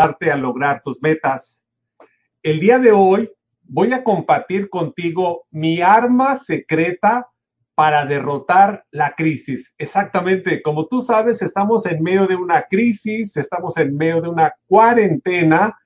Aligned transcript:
a 0.00 0.36
lograr 0.36 0.82
tus 0.82 1.02
metas. 1.02 1.62
El 2.42 2.58
día 2.58 2.78
de 2.78 2.90
hoy 2.90 3.30
voy 3.62 3.92
a 3.92 4.02
compartir 4.02 4.70
contigo 4.70 5.46
mi 5.50 5.82
arma 5.82 6.38
secreta 6.38 7.28
para 7.74 8.06
derrotar 8.06 8.84
la 8.90 9.14
crisis. 9.14 9.74
Exactamente, 9.76 10.62
como 10.62 10.86
tú 10.86 11.02
sabes, 11.02 11.42
estamos 11.42 11.84
en 11.84 12.02
medio 12.02 12.26
de 12.26 12.36
una 12.36 12.62
crisis, 12.62 13.36
estamos 13.36 13.76
en 13.76 13.94
medio 13.94 14.22
de 14.22 14.28
una 14.28 14.54
cuarentena 14.66 15.76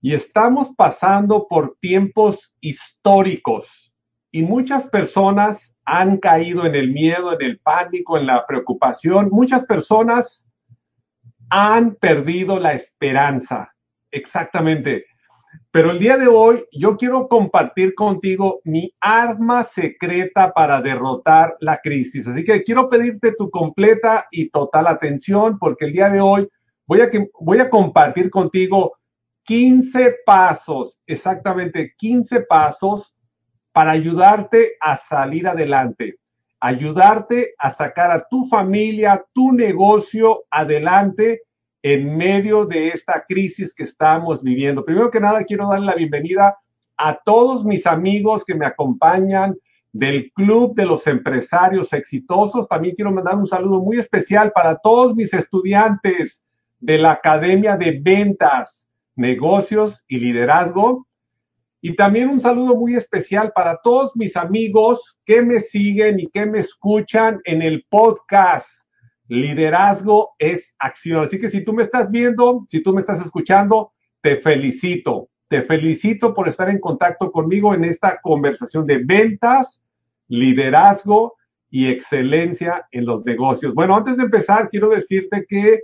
y 0.00 0.14
estamos 0.14 0.72
pasando 0.74 1.46
por 1.46 1.76
tiempos 1.80 2.54
históricos 2.60 3.92
y 4.30 4.42
muchas 4.42 4.88
personas 4.88 5.74
han 5.84 6.16
caído 6.16 6.64
en 6.64 6.74
el 6.74 6.90
miedo, 6.90 7.34
en 7.34 7.42
el 7.42 7.58
pánico, 7.58 8.16
en 8.16 8.26
la 8.26 8.46
preocupación. 8.46 9.28
Muchas 9.30 9.66
personas 9.66 10.48
han 11.50 11.94
perdido 11.94 12.58
la 12.58 12.72
esperanza. 12.72 13.72
Exactamente. 14.10 15.06
Pero 15.70 15.90
el 15.90 15.98
día 15.98 16.16
de 16.16 16.26
hoy 16.26 16.64
yo 16.72 16.96
quiero 16.96 17.28
compartir 17.28 17.94
contigo 17.94 18.60
mi 18.64 18.92
arma 19.00 19.64
secreta 19.64 20.52
para 20.52 20.80
derrotar 20.80 21.56
la 21.60 21.78
crisis. 21.82 22.26
Así 22.26 22.44
que 22.44 22.62
quiero 22.62 22.88
pedirte 22.88 23.32
tu 23.36 23.50
completa 23.50 24.26
y 24.30 24.50
total 24.50 24.86
atención 24.86 25.58
porque 25.58 25.86
el 25.86 25.92
día 25.92 26.08
de 26.08 26.20
hoy 26.20 26.48
voy 26.86 27.00
a, 27.60 27.70
compartir 27.70 28.30
contigo 28.30 28.96
15 29.44 30.16
pasos, 30.24 30.98
exactamente 31.06 31.94
15 31.96 32.42
pasos 32.42 33.16
para 33.72 33.92
ayudarte 33.92 34.72
a 34.80 34.96
salir 34.96 35.46
adelante 35.46 36.16
ayudarte 36.60 37.54
a 37.58 37.70
sacar 37.70 38.10
a 38.10 38.26
tu 38.28 38.46
familia, 38.46 39.24
tu 39.32 39.52
negocio 39.52 40.44
adelante 40.50 41.42
en 41.82 42.16
medio 42.16 42.64
de 42.64 42.88
esta 42.88 43.24
crisis 43.28 43.74
que 43.74 43.84
estamos 43.84 44.42
viviendo. 44.42 44.84
Primero 44.84 45.10
que 45.10 45.20
nada, 45.20 45.44
quiero 45.44 45.68
dar 45.68 45.80
la 45.80 45.94
bienvenida 45.94 46.56
a 46.96 47.18
todos 47.24 47.64
mis 47.64 47.86
amigos 47.86 48.44
que 48.44 48.54
me 48.54 48.66
acompañan 48.66 49.54
del 49.92 50.32
Club 50.32 50.74
de 50.74 50.86
los 50.86 51.06
Empresarios 51.06 51.92
Exitosos. 51.92 52.68
También 52.68 52.94
quiero 52.94 53.12
mandar 53.12 53.36
un 53.36 53.46
saludo 53.46 53.80
muy 53.80 53.98
especial 53.98 54.52
para 54.52 54.76
todos 54.78 55.14
mis 55.14 55.32
estudiantes 55.32 56.42
de 56.80 56.98
la 56.98 57.12
Academia 57.12 57.76
de 57.76 57.98
Ventas, 58.02 58.88
Negocios 59.14 60.04
y 60.08 60.18
Liderazgo. 60.18 61.06
Y 61.88 61.94
también 61.94 62.30
un 62.30 62.40
saludo 62.40 62.74
muy 62.74 62.96
especial 62.96 63.52
para 63.54 63.78
todos 63.80 64.10
mis 64.16 64.36
amigos 64.36 65.20
que 65.24 65.40
me 65.40 65.60
siguen 65.60 66.18
y 66.18 66.26
que 66.26 66.44
me 66.44 66.58
escuchan 66.58 67.40
en 67.44 67.62
el 67.62 67.86
podcast. 67.88 68.88
Liderazgo 69.28 70.30
es 70.40 70.74
acción. 70.80 71.22
Así 71.22 71.38
que 71.38 71.48
si 71.48 71.64
tú 71.64 71.72
me 71.72 71.84
estás 71.84 72.10
viendo, 72.10 72.64
si 72.66 72.82
tú 72.82 72.92
me 72.92 72.98
estás 72.98 73.24
escuchando, 73.24 73.92
te 74.20 74.36
felicito. 74.38 75.28
Te 75.46 75.62
felicito 75.62 76.34
por 76.34 76.48
estar 76.48 76.68
en 76.70 76.80
contacto 76.80 77.30
conmigo 77.30 77.72
en 77.72 77.84
esta 77.84 78.20
conversación 78.20 78.84
de 78.84 79.04
ventas, 79.04 79.80
liderazgo 80.26 81.36
y 81.70 81.86
excelencia 81.86 82.88
en 82.90 83.06
los 83.06 83.24
negocios. 83.24 83.74
Bueno, 83.74 83.94
antes 83.94 84.16
de 84.16 84.24
empezar, 84.24 84.70
quiero 84.70 84.88
decirte 84.88 85.46
que 85.48 85.82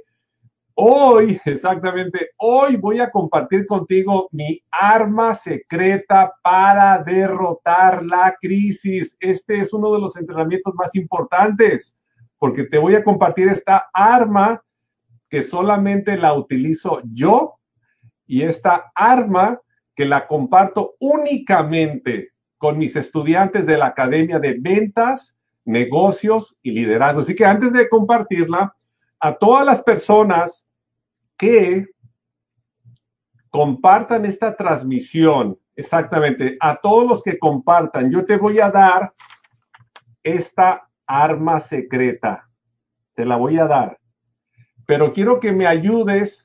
Hoy, 0.74 1.38
exactamente, 1.44 2.30
hoy 2.38 2.76
voy 2.76 3.00
a 3.00 3.10
compartir 3.10 3.66
contigo 3.66 4.28
mi 4.32 4.62
arma 4.70 5.34
secreta 5.34 6.32
para 6.42 7.02
derrotar 7.02 8.04
la 8.04 8.34
crisis. 8.40 9.16
Este 9.20 9.60
es 9.60 9.72
uno 9.72 9.92
de 9.92 10.00
los 10.00 10.16
entrenamientos 10.16 10.74
más 10.74 10.94
importantes 10.94 11.96
porque 12.38 12.64
te 12.64 12.78
voy 12.78 12.94
a 12.94 13.04
compartir 13.04 13.48
esta 13.48 13.88
arma 13.92 14.62
que 15.28 15.42
solamente 15.42 16.16
la 16.16 16.34
utilizo 16.34 17.00
yo 17.12 17.54
y 18.26 18.42
esta 18.42 18.90
arma 18.94 19.60
que 19.94 20.04
la 20.04 20.26
comparto 20.26 20.94
únicamente 20.98 22.30
con 22.58 22.78
mis 22.78 22.96
estudiantes 22.96 23.66
de 23.66 23.78
la 23.78 23.86
Academia 23.86 24.38
de 24.38 24.56
Ventas, 24.58 25.38
Negocios 25.64 26.56
y 26.62 26.72
Liderazgo. 26.72 27.20
Así 27.20 27.34
que 27.34 27.44
antes 27.44 27.72
de 27.72 27.88
compartirla, 27.88 28.74
a 29.22 29.38
todas 29.38 29.64
las 29.64 29.80
personas 29.82 30.66
que 31.38 31.86
compartan 33.50 34.24
esta 34.24 34.56
transmisión, 34.56 35.56
exactamente, 35.76 36.56
a 36.60 36.76
todos 36.76 37.08
los 37.08 37.22
que 37.22 37.38
compartan, 37.38 38.10
yo 38.10 38.26
te 38.26 38.36
voy 38.36 38.58
a 38.58 38.68
dar 38.70 39.14
esta 40.24 40.88
arma 41.06 41.60
secreta. 41.60 42.48
Te 43.14 43.24
la 43.24 43.36
voy 43.36 43.60
a 43.60 43.66
dar. 43.66 43.96
Pero 44.86 45.12
quiero 45.12 45.38
que 45.38 45.52
me 45.52 45.68
ayudes 45.68 46.44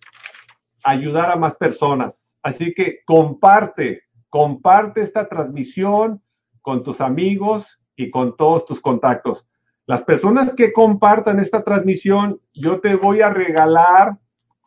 a 0.84 0.92
ayudar 0.92 1.32
a 1.32 1.36
más 1.36 1.58
personas. 1.58 2.38
Así 2.44 2.76
que 2.76 3.00
comparte, 3.06 4.04
comparte 4.30 5.02
esta 5.02 5.28
transmisión 5.28 6.22
con 6.62 6.84
tus 6.84 7.02
amigos 7.02 7.82
y 7.96 8.12
con 8.12 8.38
todos 8.38 8.68
tus 8.68 8.80
contactos. 8.80 9.48
Las 9.88 10.04
personas 10.04 10.54
que 10.54 10.74
compartan 10.74 11.40
esta 11.40 11.64
transmisión, 11.64 12.42
yo 12.54 12.82
te 12.82 12.96
voy 12.96 13.22
a 13.22 13.30
regalar 13.30 14.18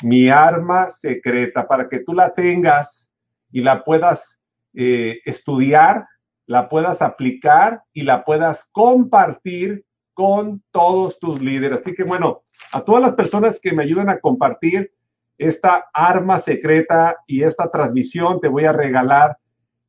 mi 0.02 0.30
arma 0.30 0.88
secreta 0.88 1.68
para 1.68 1.90
que 1.90 1.98
tú 1.98 2.14
la 2.14 2.32
tengas 2.32 3.12
y 3.52 3.60
la 3.60 3.84
puedas 3.84 4.40
eh, 4.72 5.20
estudiar, 5.26 6.06
la 6.46 6.70
puedas 6.70 7.02
aplicar 7.02 7.82
y 7.92 8.00
la 8.00 8.24
puedas 8.24 8.64
compartir 8.72 9.84
con 10.14 10.62
todos 10.70 11.18
tus 11.18 11.38
líderes. 11.38 11.82
Así 11.82 11.94
que 11.94 12.02
bueno, 12.02 12.42
a 12.72 12.80
todas 12.80 13.02
las 13.02 13.12
personas 13.12 13.60
que 13.60 13.72
me 13.72 13.82
ayuden 13.82 14.08
a 14.08 14.20
compartir 14.20 14.90
esta 15.36 15.84
arma 15.92 16.38
secreta 16.38 17.18
y 17.26 17.42
esta 17.42 17.70
transmisión, 17.70 18.40
te 18.40 18.48
voy 18.48 18.64
a 18.64 18.72
regalar 18.72 19.36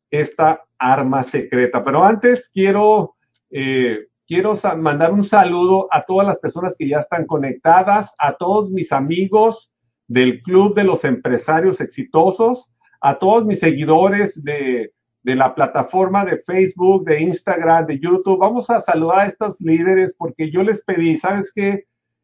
esta 0.09 0.61
arma 0.77 1.23
secreta. 1.23 1.85
Pero 1.85 2.03
antes 2.03 2.51
quiero 2.53 3.15
eh, 3.49 4.07
quiero 4.31 4.53
mandar 4.77 5.11
un 5.11 5.25
saludo 5.25 5.89
a 5.91 6.05
todas 6.05 6.25
las 6.25 6.39
personas 6.39 6.77
que 6.77 6.87
ya 6.87 6.99
están 6.99 7.25
conectadas, 7.25 8.13
a 8.17 8.31
todos 8.31 8.71
mis 8.71 8.93
amigos 8.93 9.73
del 10.07 10.41
Club 10.41 10.73
de 10.73 10.85
los 10.85 11.03
Empresarios 11.03 11.81
Exitosos, 11.81 12.69
a 13.01 13.19
todos 13.19 13.45
mis 13.45 13.59
seguidores 13.59 14.41
de, 14.41 14.93
la 15.23 15.53
plataforma 15.53 16.23
de 16.23 16.37
Facebook, 16.37 17.03
de 17.03 17.19
Instagram, 17.19 17.87
de 17.87 17.99
YouTube. 17.99 18.39
Vamos 18.39 18.69
a 18.69 18.79
saludar 18.79 19.19
a 19.19 19.25
estos 19.25 19.59
líderes 19.59 20.15
porque 20.17 20.49
yo 20.49 20.63
les 20.63 20.81
pedí, 20.81 21.17
¿sabes 21.17 21.51
qué? 21.53 21.83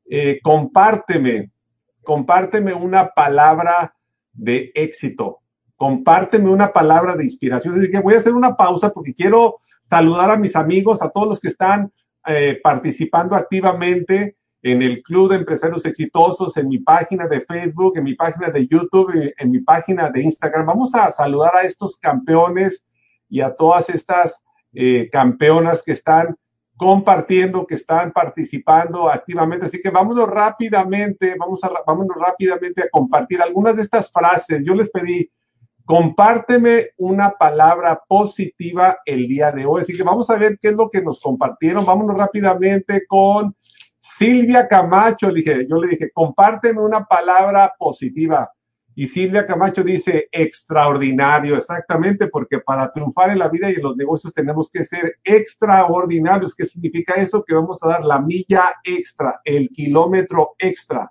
Eh, 0.10 0.40
compárteme, 0.42 1.52
compárteme 2.04 2.74
una 2.74 3.10
palabra 3.10 3.94
de 4.32 4.72
éxito, 4.76 5.40
compárteme 5.76 6.50
una 6.50 6.72
palabra 6.72 7.18
de 7.18 7.26
inspiración. 7.26 7.78
Así 7.78 7.92
que 7.92 8.00
voy 8.00 8.14
a 8.14 8.20
hacer 8.20 8.34
una 8.34 8.56
pausa 8.56 8.94
porque 8.94 9.14
quiero 9.14 9.58
saludar 9.82 10.32
a 10.32 10.38
mis 10.38 10.56
amigos, 10.56 11.02
a 11.02 11.10
todos 11.10 11.28
los 11.28 11.40
que 11.42 11.50
están 11.50 11.92
eh, 12.28 12.60
participando 12.62 13.36
activamente 13.36 14.36
en 14.62 14.82
el 14.82 15.02
Club 15.02 15.30
de 15.30 15.38
Empresarios 15.38 15.86
Exitosos, 15.86 16.58
en 16.58 16.68
mi 16.68 16.80
página 16.80 17.28
de 17.28 17.42
Facebook, 17.42 17.98
en 17.98 18.04
mi 18.04 18.16
página 18.16 18.50
de 18.50 18.68
YouTube, 18.68 19.34
en 19.38 19.52
mi 19.52 19.60
página 19.60 20.10
de 20.10 20.22
Instagram. 20.22 20.66
Vamos 20.66 20.94
a 20.94 21.10
saludar 21.12 21.56
a 21.56 21.64
estos 21.64 21.98
campeones 21.98 22.86
y 23.30 23.42
a 23.42 23.56
todas 23.56 23.90
estas 23.90 24.44
eh, 24.74 25.10
campeonas 25.12 25.84
que 25.84 25.94
están 25.94 26.36
compartiendo, 26.76 27.66
que 27.66 27.76
están 27.76 28.12
participando 28.12 29.10
activamente. 29.10 29.66
Así 29.66 29.82
que 29.82 29.90
vámonos 29.90 30.30
rápidamente, 30.30 31.36
vamos 31.40 31.64
a, 31.64 31.72
vámonos 31.86 32.16
rápidamente 32.18 32.84
a 32.84 32.90
compartir 32.90 33.42
algunas 33.42 33.76
de 33.76 33.82
estas 33.82 34.12
frases. 34.12 34.64
Yo 34.64 34.76
les 34.76 34.92
pedí 34.92 35.30
compárteme 35.88 36.90
una 36.98 37.32
palabra 37.32 38.04
positiva 38.10 38.98
el 39.06 39.26
día 39.26 39.54
de 39.54 39.66
hoy. 39.66 39.82
Así 39.82 39.96
que 39.96 40.04
vamos 40.04 40.30
a 40.30 40.36
ver 40.36 40.60
qué 40.60 40.68
es 40.68 40.76
lo 40.76 40.90
que 40.90 41.02
nos 41.02 41.22
compartieron. 41.22 41.86
Vámonos 41.86 42.18
rápidamente 42.18 43.08
con 43.08 43.56
Silvia 43.98 44.68
Camacho. 44.68 45.32
Dije, 45.32 45.66
yo 45.68 45.78
le 45.78 45.88
dije, 45.88 46.12
compárteme 46.12 46.82
una 46.82 47.06
palabra 47.06 47.74
positiva. 47.80 48.52
Y 48.96 49.08
Silvia 49.08 49.46
Camacho 49.46 49.82
dice, 49.82 50.28
extraordinario, 50.30 51.56
exactamente, 51.56 52.28
porque 52.28 52.60
para 52.60 52.92
triunfar 52.92 53.30
en 53.30 53.40
la 53.40 53.48
vida 53.48 53.72
y 53.72 53.76
en 53.76 53.84
los 53.84 53.96
negocios 53.96 54.34
tenemos 54.34 54.70
que 54.70 54.84
ser 54.84 55.16
extraordinarios. 55.24 56.54
¿Qué 56.54 56.66
significa 56.66 57.14
eso? 57.14 57.46
Que 57.46 57.56
vamos 57.56 57.82
a 57.82 57.88
dar 57.88 58.04
la 58.04 58.20
milla 58.20 58.74
extra, 58.84 59.40
el 59.46 59.70
kilómetro 59.70 60.56
extra. 60.60 61.10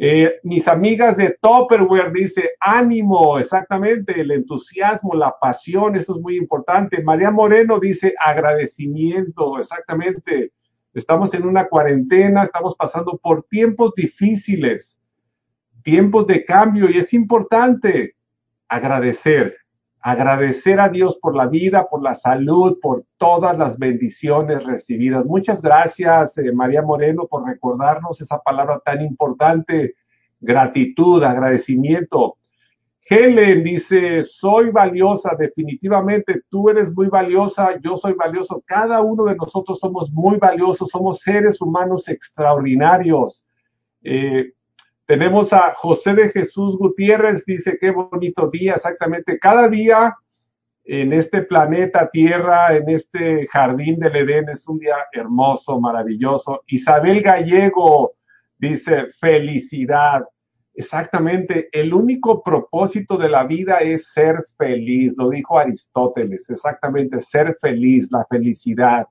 Eh, 0.00 0.38
mis 0.44 0.68
amigas 0.68 1.16
de 1.16 1.36
Topperware 1.40 2.12
dice 2.12 2.50
ánimo, 2.60 3.36
exactamente, 3.40 4.20
el 4.20 4.30
entusiasmo, 4.30 5.12
la 5.14 5.36
pasión, 5.40 5.96
eso 5.96 6.14
es 6.14 6.20
muy 6.20 6.36
importante. 6.36 7.02
María 7.02 7.32
Moreno 7.32 7.80
dice 7.80 8.14
agradecimiento, 8.24 9.58
exactamente. 9.58 10.52
Estamos 10.94 11.34
en 11.34 11.44
una 11.44 11.66
cuarentena, 11.66 12.44
estamos 12.44 12.76
pasando 12.76 13.18
por 13.20 13.42
tiempos 13.50 13.92
difíciles, 13.96 15.00
tiempos 15.82 16.28
de 16.28 16.44
cambio 16.44 16.88
y 16.88 16.98
es 16.98 17.12
importante 17.12 18.14
agradecer, 18.68 19.56
agradecer 20.00 20.80
a 20.80 20.88
Dios 20.88 21.18
por 21.18 21.34
la 21.34 21.46
vida, 21.46 21.88
por 21.88 22.02
la 22.02 22.14
salud, 22.14 22.78
por 22.80 23.04
todas 23.16 23.56
las 23.58 23.78
bendiciones 23.78 24.64
recibidas. 24.64 25.24
Muchas 25.24 25.60
gracias, 25.60 26.38
eh, 26.38 26.52
María 26.52 26.82
Moreno, 26.82 27.26
por 27.26 27.46
recordarnos 27.46 28.20
esa 28.20 28.38
palabra 28.38 28.80
tan 28.84 29.02
importante 29.02 29.94
gratitud, 30.40 31.22
agradecimiento. 31.22 32.36
Helen 33.10 33.64
dice, 33.64 34.22
soy 34.22 34.70
valiosa, 34.70 35.34
definitivamente 35.36 36.42
tú 36.50 36.68
eres 36.68 36.94
muy 36.94 37.08
valiosa, 37.08 37.78
yo 37.80 37.96
soy 37.96 38.12
valioso, 38.12 38.62
cada 38.66 39.00
uno 39.00 39.24
de 39.24 39.34
nosotros 39.34 39.78
somos 39.78 40.12
muy 40.12 40.36
valiosos, 40.36 40.90
somos 40.90 41.20
seres 41.20 41.60
humanos 41.62 42.06
extraordinarios. 42.08 43.46
Eh, 44.02 44.52
tenemos 45.08 45.54
a 45.54 45.72
José 45.72 46.12
de 46.12 46.28
Jesús 46.28 46.76
Gutiérrez, 46.76 47.46
dice, 47.46 47.78
qué 47.80 47.90
bonito 47.90 48.50
día, 48.50 48.74
exactamente, 48.74 49.38
cada 49.38 49.66
día 49.66 50.14
en 50.84 51.14
este 51.14 51.40
planeta 51.40 52.10
Tierra, 52.12 52.76
en 52.76 52.90
este 52.90 53.46
jardín 53.46 53.98
del 53.98 54.16
Edén, 54.16 54.50
es 54.50 54.68
un 54.68 54.78
día 54.78 54.96
hermoso, 55.12 55.80
maravilloso. 55.80 56.62
Isabel 56.66 57.22
Gallego 57.22 58.16
dice, 58.58 59.06
felicidad. 59.18 60.24
Exactamente, 60.74 61.70
el 61.72 61.94
único 61.94 62.42
propósito 62.42 63.16
de 63.16 63.30
la 63.30 63.44
vida 63.44 63.78
es 63.78 64.12
ser 64.12 64.42
feliz, 64.58 65.14
lo 65.16 65.30
dijo 65.30 65.58
Aristóteles, 65.58 66.50
exactamente, 66.50 67.18
ser 67.22 67.56
feliz, 67.58 68.10
la 68.12 68.26
felicidad. 68.28 69.06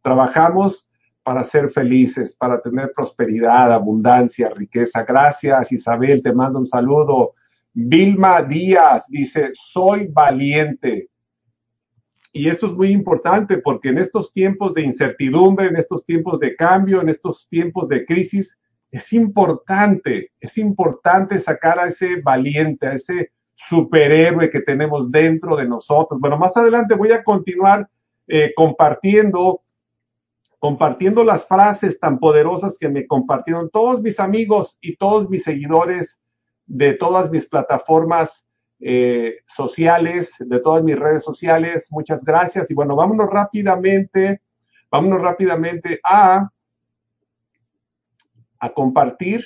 Trabajamos 0.00 0.88
para 1.24 1.42
ser 1.42 1.70
felices, 1.70 2.36
para 2.36 2.60
tener 2.60 2.92
prosperidad, 2.94 3.72
abundancia, 3.72 4.50
riqueza. 4.50 5.02
Gracias, 5.02 5.72
Isabel, 5.72 6.22
te 6.22 6.32
mando 6.32 6.58
un 6.58 6.66
saludo. 6.66 7.34
Vilma 7.72 8.42
Díaz 8.42 9.06
dice, 9.08 9.50
soy 9.54 10.06
valiente. 10.06 11.08
Y 12.32 12.48
esto 12.48 12.66
es 12.66 12.74
muy 12.74 12.88
importante 12.88 13.58
porque 13.58 13.88
en 13.88 13.98
estos 13.98 14.32
tiempos 14.32 14.74
de 14.74 14.82
incertidumbre, 14.82 15.68
en 15.68 15.76
estos 15.76 16.04
tiempos 16.04 16.38
de 16.40 16.54
cambio, 16.54 17.00
en 17.00 17.08
estos 17.08 17.48
tiempos 17.48 17.88
de 17.88 18.04
crisis, 18.04 18.58
es 18.90 19.12
importante, 19.12 20.30
es 20.38 20.58
importante 20.58 21.38
sacar 21.38 21.78
a 21.78 21.86
ese 21.86 22.20
valiente, 22.22 22.86
a 22.86 22.92
ese 22.92 23.32
superhéroe 23.54 24.50
que 24.50 24.60
tenemos 24.60 25.10
dentro 25.10 25.56
de 25.56 25.66
nosotros. 25.66 26.20
Bueno, 26.20 26.36
más 26.36 26.56
adelante 26.56 26.94
voy 26.94 27.12
a 27.12 27.24
continuar 27.24 27.88
eh, 28.26 28.52
compartiendo, 28.54 29.62
compartiendo 30.64 31.24
las 31.24 31.46
frases 31.46 32.00
tan 32.00 32.18
poderosas 32.18 32.78
que 32.78 32.88
me 32.88 33.06
compartieron 33.06 33.68
todos 33.68 34.00
mis 34.00 34.18
amigos 34.18 34.78
y 34.80 34.96
todos 34.96 35.28
mis 35.28 35.42
seguidores 35.42 36.22
de 36.64 36.94
todas 36.94 37.30
mis 37.30 37.44
plataformas 37.44 38.48
eh, 38.80 39.40
sociales, 39.46 40.32
de 40.38 40.58
todas 40.60 40.82
mis 40.82 40.98
redes 40.98 41.22
sociales. 41.22 41.88
Muchas 41.90 42.24
gracias. 42.24 42.70
Y 42.70 42.74
bueno, 42.74 42.96
vámonos 42.96 43.28
rápidamente, 43.28 44.40
vámonos 44.90 45.20
rápidamente 45.20 46.00
a 46.02 46.48
a 48.58 48.70
compartir, 48.70 49.44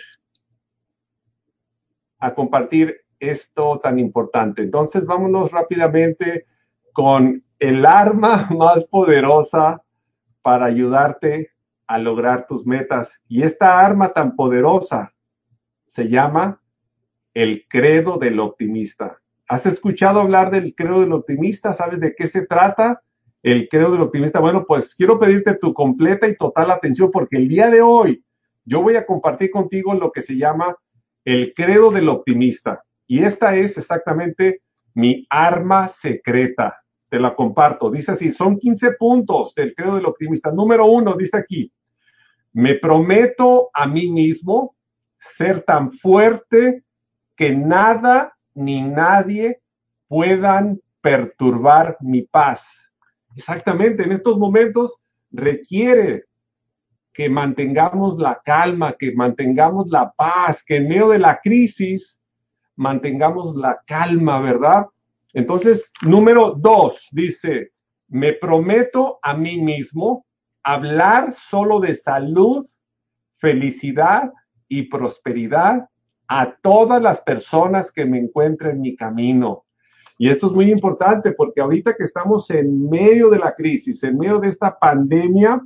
a 2.21 2.33
compartir 2.33 2.97
esto 3.19 3.81
tan 3.81 3.99
importante. 3.99 4.63
Entonces, 4.63 5.05
vámonos 5.05 5.51
rápidamente 5.51 6.47
con 6.93 7.43
el 7.59 7.85
arma 7.85 8.49
más 8.57 8.85
poderosa 8.85 9.83
para 10.43 10.67
ayudarte 10.67 11.51
a 11.87 11.99
lograr 11.99 12.47
tus 12.47 12.67
metas. 12.67 13.21
Y 13.29 13.43
esta 13.43 13.81
arma 13.81 14.13
tan 14.13 14.37
poderosa 14.37 15.15
se 15.87 16.09
llama 16.09 16.61
el 17.35 17.67
credo 17.69 18.19
del 18.19 18.41
optimista. 18.41 19.19
¿Has 19.49 19.65
escuchado 19.65 20.21
hablar 20.21 20.51
del 20.51 20.75
credo 20.75 21.01
del 21.01 21.13
optimista? 21.13 21.73
¿Sabes 21.73 22.01
de 22.01 22.15
qué 22.15 22.27
se 22.27 22.47
trata? 22.47 23.01
El 23.43 23.69
credo 23.69 23.93
del 23.93 24.03
optimista. 24.03 24.41
Bueno, 24.41 24.65
pues 24.67 24.95
quiero 24.95 25.19
pedirte 25.19 25.55
tu 25.55 25.73
completa 25.73 26.29
y 26.29 26.37
total 26.37 26.71
atención 26.71 27.11
porque 27.11 27.37
el 27.37 27.49
día 27.49 27.71
de 27.71 27.81
hoy 27.81 28.23
yo 28.65 28.83
voy 28.83 28.97
a 28.97 29.07
compartir 29.07 29.51
contigo 29.51 29.95
lo 29.95 30.13
que 30.13 30.21
se 30.21 30.37
llama 30.37 30.77
el 31.25 31.55
credo 31.55 31.91
del 31.91 32.09
optimista. 32.09 32.85
Y 33.07 33.23
esta 33.23 33.57
es 33.57 33.79
exactamente 33.79 34.61
mi 34.95 35.27
arma 35.31 35.89
secreta. 35.89 36.83
Te 37.09 37.19
la 37.19 37.35
comparto. 37.35 37.91
Dice 37.91 38.13
así, 38.13 38.33
son 38.33 38.59
15 38.59 38.93
puntos 38.93 39.55
del 39.55 39.75
credo 39.75 39.97
del 39.97 40.07
optimista. 40.07 40.51
Número 40.51 40.87
uno, 40.87 41.15
dice 41.15 41.39
aquí, 41.39 41.73
me 42.53 42.75
prometo 42.75 43.71
a 43.73 43.87
mí 43.87 44.11
mismo 44.11 44.77
ser 45.19 45.63
tan 45.63 45.93
fuerte 45.93 46.85
que 47.37 47.55
nada 47.55 48.37
ni 48.55 48.83
nadie 48.83 49.61
puedan 50.09 50.81
perturbar 51.01 51.97
mi 52.01 52.23
paz. 52.23 52.93
Exactamente, 53.37 54.03
en 54.03 54.13
estos 54.13 54.37
momentos 54.37 54.97
requiere 55.31 56.25
que 57.13 57.29
mantengamos 57.29 58.17
la 58.19 58.41
calma, 58.45 58.95
que 58.99 59.13
mantengamos 59.13 59.89
la 59.89 60.11
paz, 60.13 60.65
que 60.65 60.77
en 60.77 60.89
medio 60.89 61.09
de 61.11 61.19
la 61.19 61.41
crisis 61.41 62.23
mantengamos 62.77 63.55
la 63.57 63.81
calma, 63.87 64.41
¿verdad? 64.41 64.87
Entonces, 65.39 65.89
número 66.03 66.57
dos, 66.59 67.07
dice, 67.13 67.71
me 68.09 68.33
prometo 68.33 69.21
a 69.23 69.35
mí 69.35 69.61
mismo 69.61 70.27
hablar 70.65 71.33
solo 71.33 71.79
de 71.79 71.95
salud, 71.95 72.67
felicidad 73.37 74.33
y 74.67 74.83
prosperidad 74.89 75.89
a 76.27 76.57
todas 76.61 77.01
las 77.01 77.21
personas 77.21 77.93
que 77.93 78.05
me 78.05 78.19
encuentren 78.19 78.73
en 78.73 78.81
mi 78.81 78.97
camino. 78.97 79.65
Y 80.19 80.29
esto 80.29 80.49
es 80.49 80.53
muy 80.53 80.73
importante 80.73 81.31
porque 81.31 81.61
ahorita 81.61 81.95
que 81.95 82.03
estamos 82.03 82.51
en 82.51 82.91
medio 82.91 83.31
de 83.31 83.39
la 83.39 83.55
crisis, 83.55 84.03
en 84.03 84.19
medio 84.19 84.41
de 84.41 84.49
esta 84.49 84.77
pandemia, 84.77 85.63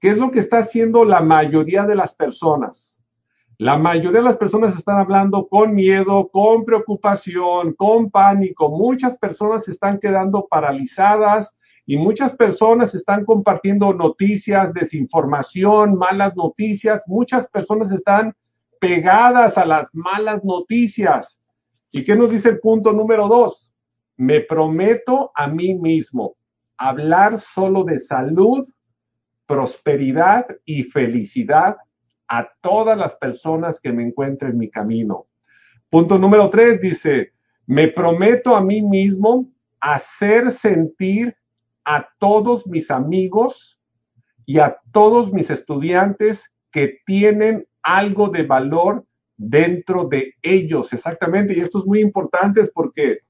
¿Qué 0.00 0.10
es 0.10 0.18
lo 0.18 0.30
que 0.30 0.40
está 0.40 0.58
haciendo 0.58 1.04
la 1.04 1.20
mayoría 1.20 1.84
de 1.84 1.94
las 1.94 2.14
personas? 2.14 2.95
La 3.58 3.78
mayoría 3.78 4.20
de 4.20 4.26
las 4.26 4.36
personas 4.36 4.76
están 4.76 4.98
hablando 4.98 5.48
con 5.48 5.74
miedo, 5.74 6.28
con 6.28 6.66
preocupación, 6.66 7.72
con 7.72 8.10
pánico. 8.10 8.68
Muchas 8.68 9.16
personas 9.16 9.66
están 9.66 9.98
quedando 9.98 10.46
paralizadas 10.46 11.56
y 11.86 11.96
muchas 11.96 12.36
personas 12.36 12.94
están 12.94 13.24
compartiendo 13.24 13.94
noticias, 13.94 14.74
desinformación, 14.74 15.96
malas 15.96 16.36
noticias. 16.36 17.04
Muchas 17.06 17.48
personas 17.48 17.90
están 17.92 18.34
pegadas 18.78 19.56
a 19.56 19.64
las 19.64 19.88
malas 19.94 20.44
noticias. 20.44 21.40
¿Y 21.90 22.04
qué 22.04 22.14
nos 22.14 22.30
dice 22.30 22.50
el 22.50 22.60
punto 22.60 22.92
número 22.92 23.26
dos? 23.26 23.74
Me 24.18 24.40
prometo 24.40 25.32
a 25.34 25.48
mí 25.48 25.74
mismo 25.74 26.36
hablar 26.76 27.38
solo 27.38 27.84
de 27.84 27.96
salud 27.96 28.68
prosperidad 29.46 30.46
y 30.64 30.82
felicidad 30.82 31.76
a 32.28 32.48
todas 32.60 32.96
las 32.98 33.16
personas 33.16 33.80
que 33.80 33.92
me 33.92 34.02
encuentren 34.02 34.52
en 34.52 34.58
mi 34.58 34.70
camino. 34.70 35.26
Punto 35.90 36.18
número 36.18 36.50
tres 36.50 36.80
dice, 36.80 37.32
me 37.66 37.88
prometo 37.88 38.56
a 38.56 38.60
mí 38.60 38.82
mismo 38.82 39.48
hacer 39.80 40.50
sentir 40.52 41.36
a 41.84 42.08
todos 42.18 42.66
mis 42.66 42.90
amigos 42.90 43.80
y 44.44 44.58
a 44.58 44.78
todos 44.92 45.32
mis 45.32 45.50
estudiantes 45.50 46.44
que 46.70 46.98
tienen 47.06 47.66
algo 47.82 48.28
de 48.28 48.42
valor 48.42 49.04
dentro 49.36 50.08
de 50.08 50.34
ellos. 50.42 50.92
Exactamente. 50.92 51.56
Y 51.56 51.60
esto 51.60 51.78
es 51.78 51.86
muy 51.86 52.00
importante 52.00 52.62
porque 52.74 53.20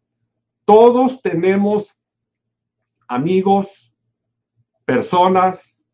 todos 0.64 1.20
tenemos 1.22 1.96
amigos, 3.08 3.94
personas, 4.84 5.86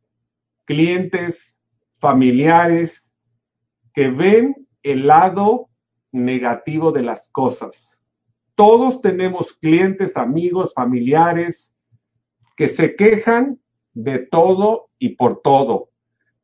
clientes, 0.64 1.51
familiares 2.02 3.14
que 3.94 4.10
ven 4.10 4.66
el 4.82 5.06
lado 5.06 5.68
negativo 6.10 6.90
de 6.90 7.02
las 7.02 7.28
cosas. 7.28 8.02
Todos 8.56 9.00
tenemos 9.00 9.52
clientes, 9.52 10.16
amigos, 10.16 10.74
familiares 10.74 11.72
que 12.56 12.68
se 12.68 12.96
quejan 12.96 13.60
de 13.94 14.18
todo 14.18 14.90
y 14.98 15.10
por 15.10 15.42
todo, 15.42 15.90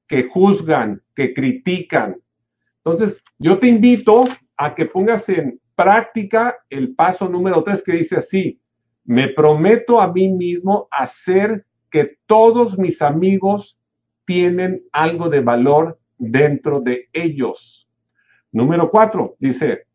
que 0.06 0.28
juzgan, 0.28 1.02
que 1.16 1.34
critican. 1.34 2.22
Entonces, 2.76 3.20
yo 3.38 3.58
te 3.58 3.66
invito 3.66 4.26
a 4.56 4.76
que 4.76 4.86
pongas 4.86 5.28
en 5.28 5.60
práctica 5.74 6.56
el 6.70 6.94
paso 6.94 7.28
número 7.28 7.64
tres 7.64 7.82
que 7.82 7.94
dice 7.94 8.18
así, 8.18 8.60
me 9.04 9.26
prometo 9.26 10.00
a 10.00 10.12
mí 10.12 10.28
mismo 10.28 10.86
hacer 10.92 11.66
que 11.90 12.16
todos 12.26 12.78
mis 12.78 13.02
amigos 13.02 13.76
tienen 14.28 14.82
algo 14.92 15.30
de 15.30 15.40
valor 15.40 15.98
dentro 16.18 16.82
de 16.82 17.08
ellos. 17.14 17.88
Número 18.52 18.90
cuatro, 18.90 19.36
dice, 19.38 19.86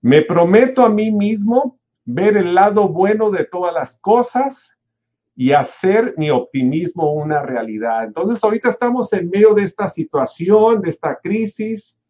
me 0.00 0.22
prometo 0.22 0.82
a 0.82 0.88
mí 0.88 1.12
mismo 1.12 1.78
ver 2.06 2.38
el 2.38 2.54
lado 2.54 2.88
bueno 2.88 3.30
de 3.30 3.44
todas 3.44 3.74
las 3.74 3.98
cosas 3.98 4.78
y 5.36 5.52
hacer 5.52 6.14
mi 6.16 6.30
optimismo 6.30 7.12
una 7.12 7.42
realidad. 7.42 8.04
Entonces, 8.04 8.42
ahorita 8.42 8.70
estamos 8.70 9.12
en 9.12 9.28
medio 9.28 9.52
de 9.52 9.64
esta 9.64 9.90
situación, 9.90 10.80
de 10.80 10.88
esta 10.88 11.18
crisis, 11.22 12.00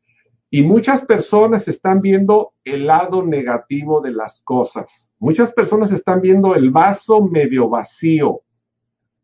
y 0.51 0.63
muchas 0.63 1.05
personas 1.05 1.67
están 1.67 2.01
viendo 2.01 2.53
el 2.63 2.87
lado 2.87 3.25
negativo 3.25 4.01
de 4.01 4.13
las 4.13 4.41
cosas. 4.43 5.13
Muchas 5.19 5.53
personas 5.53 5.91
están 5.91 6.21
viendo 6.21 6.55
el 6.55 6.71
vaso 6.71 7.21
medio 7.21 7.69
vacío. 7.69 8.43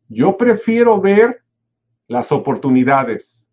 Yo 0.08 0.36
prefiero 0.36 1.00
ver 1.00 1.44
las 2.10 2.32
oportunidades. 2.32 3.48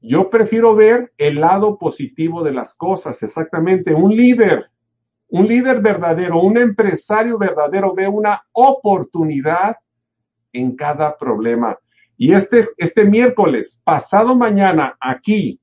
Yo 0.00 0.30
prefiero 0.30 0.76
ver 0.76 1.12
el 1.18 1.40
lado 1.40 1.76
positivo 1.76 2.44
de 2.44 2.52
las 2.52 2.72
cosas, 2.72 3.20
exactamente. 3.24 3.92
Un 3.92 4.14
líder, 4.14 4.70
un 5.28 5.48
líder 5.48 5.80
verdadero, 5.80 6.38
un 6.38 6.56
empresario 6.56 7.36
verdadero 7.36 7.94
ve 7.94 8.06
una 8.06 8.44
oportunidad 8.52 9.76
en 10.52 10.76
cada 10.76 11.18
problema. 11.18 11.76
Y 12.16 12.32
este, 12.32 12.68
este 12.76 13.04
miércoles, 13.04 13.82
pasado 13.82 14.36
mañana, 14.36 14.96
aquí, 15.00 15.60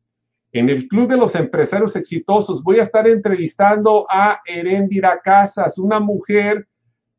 en 0.51 0.67
el 0.67 0.89
Club 0.89 1.07
de 1.07 1.17
los 1.17 1.35
Empresarios 1.35 1.95
Exitosos, 1.95 2.61
voy 2.61 2.79
a 2.79 2.83
estar 2.83 3.07
entrevistando 3.07 4.05
a 4.09 4.41
Erendira 4.45 5.21
Casas, 5.23 5.77
una 5.77 6.01
mujer 6.01 6.67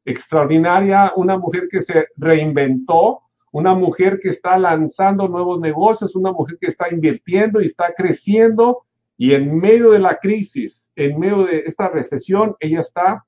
extraordinaria, 0.04 1.14
una 1.16 1.38
mujer 1.38 1.66
que 1.70 1.80
se 1.80 2.08
reinventó, 2.14 3.23
una 3.54 3.72
mujer 3.72 4.18
que 4.20 4.30
está 4.30 4.58
lanzando 4.58 5.28
nuevos 5.28 5.60
negocios, 5.60 6.16
una 6.16 6.32
mujer 6.32 6.58
que 6.60 6.66
está 6.66 6.92
invirtiendo 6.92 7.60
y 7.60 7.66
está 7.66 7.94
creciendo 7.96 8.82
y 9.16 9.32
en 9.32 9.56
medio 9.56 9.92
de 9.92 10.00
la 10.00 10.18
crisis, 10.18 10.90
en 10.96 11.20
medio 11.20 11.44
de 11.44 11.58
esta 11.60 11.88
recesión, 11.88 12.56
ella 12.58 12.80
está 12.80 13.24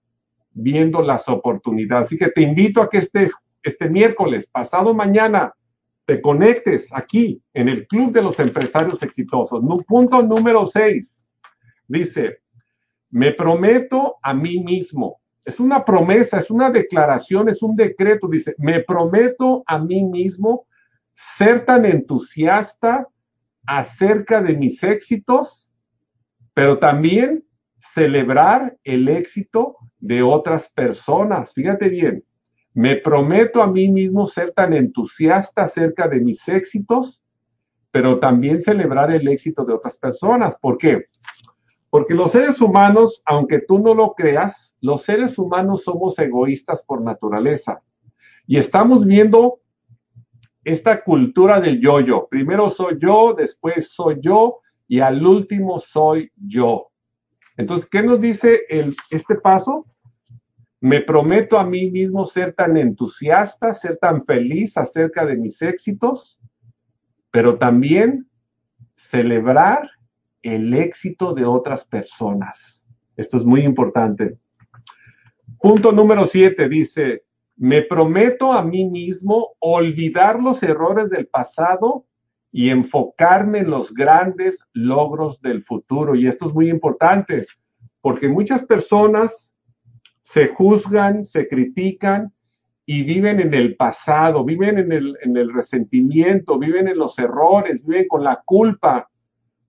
viendo 0.51 1.01
las 1.01 1.29
oportunidades. 1.29 2.09
Así 2.09 2.19
que 2.19 2.29
te 2.31 2.43
invito 2.43 2.83
a 2.83 2.91
que 2.91 2.99
este, 2.99 3.31
este 3.63 3.89
miércoles, 3.89 4.49
pasado 4.49 4.93
mañana, 4.93 5.55
te 6.07 6.21
conectes 6.21 6.89
aquí 6.93 7.41
en 7.55 7.69
el 7.69 7.87
Club 7.87 8.11
de 8.11 8.23
los 8.23 8.41
Empresarios 8.41 9.05
Exitosos. 9.05 9.63
Punto 9.87 10.23
número 10.23 10.67
seis. 10.67 11.25
Dice, 11.87 12.39
me 13.11 13.31
prometo 13.31 14.17
a 14.21 14.35
mí 14.35 14.59
mismo 14.59 15.21
es 15.47 15.61
una 15.61 15.85
promesa, 15.85 16.39
es 16.39 16.51
una 16.51 16.71
declaración, 16.71 17.49
es 17.49 17.63
un 17.63 17.77
decreto. 17.77 18.27
Dice, 18.29 18.55
me 18.59 18.81
prometo 18.81 19.63
a 19.67 19.79
mí 19.79 20.03
mismo 20.03 20.67
ser 21.15 21.65
tan 21.65 21.87
entusiasta 21.87 23.07
acerca 23.65 24.43
de 24.43 24.57
mis 24.57 24.83
éxitos, 24.83 25.73
pero 26.53 26.79
también 26.79 27.45
celebrar 27.79 28.77
el 28.83 29.09
éxito 29.09 29.77
de 29.99 30.21
otras 30.21 30.69
personas. 30.73 31.53
Fíjate 31.55 31.89
bien, 31.89 32.25
me 32.75 32.97
prometo 32.97 33.63
a 33.63 33.69
mí 33.69 33.89
mismo 33.89 34.27
ser 34.27 34.53
tan 34.53 34.73
entusiasta 34.75 35.63
acerca 35.63 36.09
de 36.09 36.21
mis 36.21 36.47
éxitos, 36.49 37.23
pero 37.93 38.19
también 38.19 38.61
celebrar 38.61 39.13
el 39.13 39.29
éxito 39.29 39.65
de 39.65 39.75
otras 39.75 39.97
personas. 39.97 40.59
¿Por 40.59 40.77
qué? 40.77 41.07
Porque 41.91 42.15
los 42.15 42.33
seres 42.33 42.61
humanos, 42.61 43.23
aunque 43.27 43.61
tú 43.61 43.79
no 43.79 43.95
lo 43.95 44.15
creas, 44.15 44.77
los 44.81 45.03
seres 45.03 45.39
humanos 45.39 45.85
somos 45.85 46.19
egoístas 46.19 46.85
por 46.85 47.01
naturaleza. 47.01 47.83
Y 48.47 48.59
estamos 48.59 49.07
viendo 49.07 49.61
esta 50.65 51.03
cultura 51.03 51.61
del 51.61 51.81
yo-yo. 51.81 52.27
Primero 52.29 52.69
soy 52.71 52.97
yo, 52.99 53.35
después 53.35 53.93
soy 53.93 54.17
yo 54.21 54.59
y 54.89 55.01
al 55.01 55.25
último 55.25 55.79
soy 55.79 56.33
yo. 56.37 56.89
Entonces, 57.57 57.89
¿qué 57.89 58.03
nos 58.03 58.21
dice 58.21 58.63
este 59.11 59.37
paso? 59.37 59.87
Me 60.81 61.01
prometo 61.01 61.59
a 61.59 61.65
mí 61.65 61.91
mismo 61.91 62.27
ser 62.27 62.53
tan 62.53 62.77
entusiasta, 62.77 63.73
ser 63.75 63.97
tan 63.97 64.25
feliz 64.25 64.77
acerca 64.77 65.25
de 65.25 65.37
mis 65.37 65.63
éxitos, 65.63 66.39
pero 67.31 67.59
también 67.59 68.29
celebrar 68.97 69.89
el 70.43 70.75
éxito 70.75 71.35
de 71.35 71.45
otras 71.45 71.85
personas. 71.85 72.89
Esto 73.17 73.37
es 73.37 73.45
muy 73.45 73.63
importante. 73.63 74.39
Punto 75.61 75.93
número 75.93 76.27
siete 76.27 76.69
dice, 76.69 77.25
me 77.57 77.83
prometo 77.83 78.53
a 78.53 78.63
mí 78.63 78.85
mismo 78.85 79.55
olvidar 79.59 80.41
los 80.41 80.63
errores 80.63 81.11
del 81.11 81.27
pasado 81.27 82.05
y 82.53 82.71
enfocarme 82.71 83.61
en 83.61 83.71
los 83.71 83.93
grandes 83.93 84.63
logros 84.73 85.41
del 85.41 85.65
futuro. 85.65 86.15
Y 86.15 86.27
esto 86.27 86.47
es 86.47 86.55
muy 86.55 86.69
importante, 86.69 87.47
porque 88.01 88.29
muchas 88.29 88.65
personas 88.65 89.57
se 90.21 90.49
juzgan, 90.49 91.25
se 91.25 91.49
critican 91.49 92.33
y 92.85 93.03
viven 93.03 93.41
en 93.41 93.55
el 93.55 93.77
pasado, 93.77 94.45
viven 94.45 94.79
en 94.79 94.93
el, 94.93 95.17
en 95.23 95.37
el 95.37 95.53
resentimiento, 95.53 96.59
viven 96.59 96.89
en 96.89 96.99
los 96.99 97.19
errores, 97.19 97.85
viven 97.85 98.07
con 98.09 98.23
la 98.23 98.43
culpa 98.45 99.09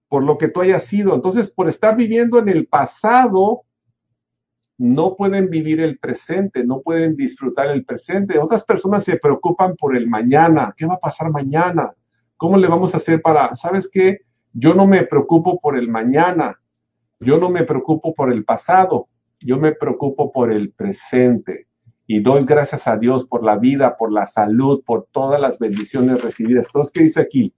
por 0.09 0.23
lo 0.23 0.37
que 0.37 0.47
tú 0.47 0.61
hayas 0.61 0.85
sido. 0.85 1.13
Entonces, 1.13 1.49
por 1.49 1.67
estar 1.67 1.95
viviendo 1.95 2.39
en 2.39 2.49
el 2.49 2.67
pasado, 2.67 3.63
no 4.77 5.15
pueden 5.15 5.49
vivir 5.49 5.81
el 5.81 5.97
presente, 5.97 6.63
no 6.63 6.81
pueden 6.81 7.15
disfrutar 7.15 7.69
el 7.69 7.83
presente. 7.83 8.37
Otras 8.37 8.63
personas 8.63 9.03
se 9.03 9.17
preocupan 9.17 9.75
por 9.75 9.97
el 9.97 10.07
mañana. 10.07 10.73
¿Qué 10.77 10.85
va 10.85 10.95
a 10.95 10.99
pasar 10.99 11.31
mañana? 11.31 11.93
¿Cómo 12.37 12.57
le 12.57 12.67
vamos 12.67 12.93
a 12.93 12.97
hacer 12.97 13.21
para, 13.21 13.55
sabes 13.55 13.89
qué? 13.91 14.19
Yo 14.53 14.75
no 14.75 14.85
me 14.85 15.03
preocupo 15.03 15.59
por 15.59 15.77
el 15.77 15.89
mañana. 15.89 16.59
Yo 17.19 17.39
no 17.39 17.49
me 17.49 17.63
preocupo 17.63 18.13
por 18.13 18.31
el 18.31 18.45
pasado. 18.45 19.07
Yo 19.39 19.57
me 19.57 19.71
preocupo 19.71 20.31
por 20.31 20.51
el 20.51 20.71
presente. 20.71 21.67
Y 22.05 22.21
doy 22.21 22.45
gracias 22.45 22.87
a 22.87 22.97
Dios 22.97 23.25
por 23.25 23.43
la 23.43 23.57
vida, 23.57 23.97
por 23.97 24.13
la 24.13 24.27
salud, 24.27 24.83
por 24.85 25.07
todas 25.11 25.41
las 25.41 25.59
bendiciones 25.59 26.21
recibidas. 26.21 26.67
Entonces, 26.67 26.93
¿qué 26.93 27.03
dice 27.03 27.21
aquí? 27.21 27.53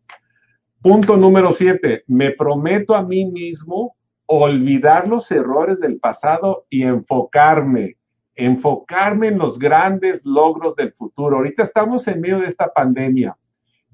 Punto 0.81 1.17
número 1.17 1.51
siete, 1.51 2.05
me 2.07 2.31
prometo 2.31 2.95
a 2.95 3.03
mí 3.03 3.25
mismo 3.25 3.97
olvidar 4.27 5.09
los 5.09 5.29
errores 5.29 5.81
del 5.81 5.99
pasado 5.99 6.67
y 6.69 6.83
enfocarme, 6.83 7.97
enfocarme 8.33 9.27
en 9.27 9.39
los 9.39 9.59
grandes 9.59 10.25
logros 10.25 10.77
del 10.77 10.93
futuro. 10.93 11.35
Ahorita 11.35 11.63
estamos 11.63 12.07
en 12.07 12.21
medio 12.21 12.39
de 12.39 12.45
esta 12.45 12.71
pandemia. 12.71 13.35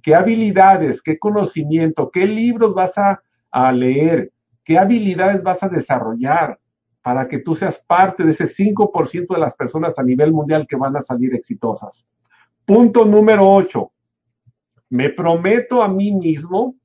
¿Qué 0.03 0.13
habilidades, 0.13 1.01
qué 1.01 1.17
conocimiento, 1.17 2.11
qué 2.11 2.27
libros 2.27 2.75
vas 2.75 2.93
a, 2.97 3.71
leer? 3.71 4.31
¿Qué 4.63 4.77
habilidades 4.77 5.41
vas 5.41 5.63
a 5.63 5.69
desarrollar 5.69 6.59
para 7.01 7.27
que 7.27 7.39
tú 7.39 7.55
seas 7.55 7.79
parte 7.79 8.23
de 8.23 8.31
ese 8.31 8.45
5% 8.45 9.33
de 9.33 9.39
las 9.39 9.55
personas 9.55 9.97
a 9.97 10.03
nivel 10.03 10.31
mundial 10.31 10.67
que 10.69 10.75
van 10.75 10.95
a 10.95 11.01
salir 11.01 11.33
exitosas? 11.33 12.07
Punto 12.63 13.05
número 13.05 13.49
ocho 13.49 13.91
me 14.89 15.09
prometo 15.09 15.81
a 15.81 15.87
mí 15.87 16.13
mismo 16.13 16.75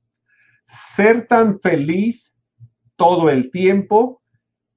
ser 0.65 1.27
tan 1.27 1.59
feliz 1.59 2.33
todo 2.95 3.29
el 3.29 3.51
tiempo 3.51 4.21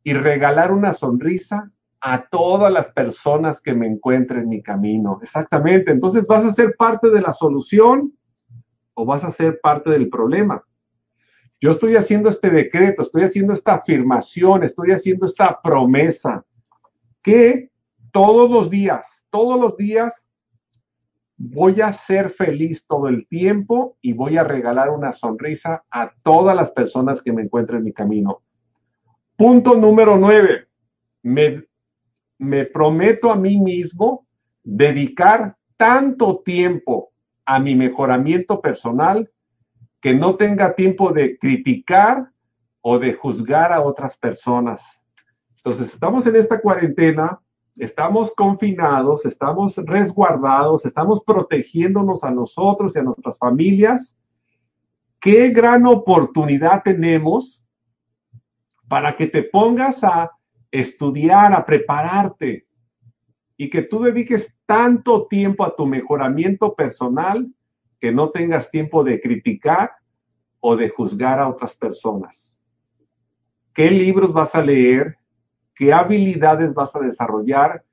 y 0.02 0.12
regalar 0.12 0.72
una 0.72 0.92
sonrisa 0.92 1.70
a 2.00 2.28
todas 2.28 2.70
las 2.70 2.92
personas 2.92 3.60
que 3.60 3.74
me 3.74 3.86
encuentren 3.86 4.42
en 4.42 4.48
mi 4.48 4.62
camino. 4.62 5.18
Exactamente. 5.22 5.90
Entonces, 5.90 6.26
¿vas 6.26 6.44
a 6.44 6.52
ser 6.52 6.76
parte 6.76 7.08
de 7.10 7.22
la 7.22 7.32
solución 7.32 8.12
o 8.92 9.06
vas 9.06 9.24
a 9.24 9.30
ser 9.30 9.58
parte 9.62 9.90
del 9.90 10.10
problema? 10.10 10.62
Yo 11.60 11.70
estoy 11.70 11.96
haciendo 11.96 12.28
este 12.28 12.50
decreto, 12.50 13.00
estoy 13.00 13.22
haciendo 13.22 13.54
esta 13.54 13.76
afirmación, 13.76 14.64
estoy 14.64 14.90
haciendo 14.92 15.24
esta 15.24 15.62
promesa 15.62 16.44
que 17.22 17.70
todos 18.12 18.50
los 18.50 18.68
días, 18.68 19.26
todos 19.30 19.58
los 19.58 19.76
días 19.78 20.26
voy 21.36 21.80
a 21.80 21.92
ser 21.92 22.30
feliz 22.30 22.86
todo 22.86 23.08
el 23.08 23.26
tiempo 23.26 23.96
y 24.00 24.12
voy 24.12 24.36
a 24.36 24.44
regalar 24.44 24.90
una 24.90 25.12
sonrisa 25.12 25.84
a 25.90 26.12
todas 26.22 26.54
las 26.54 26.70
personas 26.70 27.22
que 27.22 27.32
me 27.32 27.42
encuentren 27.42 27.78
en 27.78 27.84
mi 27.84 27.92
camino. 27.92 28.42
Punto 29.36 29.74
número 29.74 30.16
nueve, 30.16 30.68
me, 31.22 31.64
me 32.38 32.64
prometo 32.66 33.32
a 33.32 33.36
mí 33.36 33.58
mismo 33.58 34.26
dedicar 34.62 35.56
tanto 35.76 36.40
tiempo 36.44 37.10
a 37.44 37.58
mi 37.58 37.74
mejoramiento 37.74 38.60
personal 38.60 39.30
que 40.00 40.14
no 40.14 40.36
tenga 40.36 40.74
tiempo 40.74 41.12
de 41.12 41.38
criticar 41.38 42.28
o 42.80 42.98
de 42.98 43.14
juzgar 43.14 43.72
a 43.72 43.80
otras 43.80 44.16
personas. 44.16 45.06
Entonces, 45.56 45.94
estamos 45.94 46.26
en 46.26 46.36
esta 46.36 46.60
cuarentena, 46.60 47.40
estamos 47.76 48.32
confinados, 48.34 49.26
estamos 49.26 49.76
resguardados, 49.76 50.84
estamos 50.84 51.22
protegiéndonos 51.24 52.24
a 52.24 52.30
nosotros 52.30 52.94
y 52.94 52.98
a 52.98 53.02
nuestras 53.02 53.38
familias. 53.38 54.18
Qué 55.20 55.50
gran 55.50 55.86
oportunidad 55.86 56.82
tenemos 56.82 57.64
para 58.88 59.16
que 59.16 59.26
te 59.26 59.42
pongas 59.42 60.04
a 60.04 60.30
estudiar, 60.70 61.52
a 61.52 61.64
prepararte 61.64 62.66
y 63.56 63.70
que 63.70 63.82
tú 63.82 64.02
dediques 64.02 64.54
tanto 64.66 65.26
tiempo 65.26 65.64
a 65.64 65.74
tu 65.74 65.86
mejoramiento 65.86 66.74
personal 66.74 67.48
que 68.00 68.12
no 68.12 68.30
tengas 68.30 68.70
tiempo 68.70 69.02
de 69.02 69.20
criticar 69.20 69.92
o 70.60 70.76
de 70.76 70.88
juzgar 70.88 71.38
a 71.38 71.48
otras 71.48 71.76
personas. 71.76 72.62
¿Qué 73.72 73.90
libros 73.90 74.32
vas 74.32 74.54
a 74.54 74.62
leer? 74.62 75.16
Qué 75.74 75.92
habilidades 75.92 76.74
vas 76.74 76.94
a 76.94 77.00
desarrollar, 77.00 77.84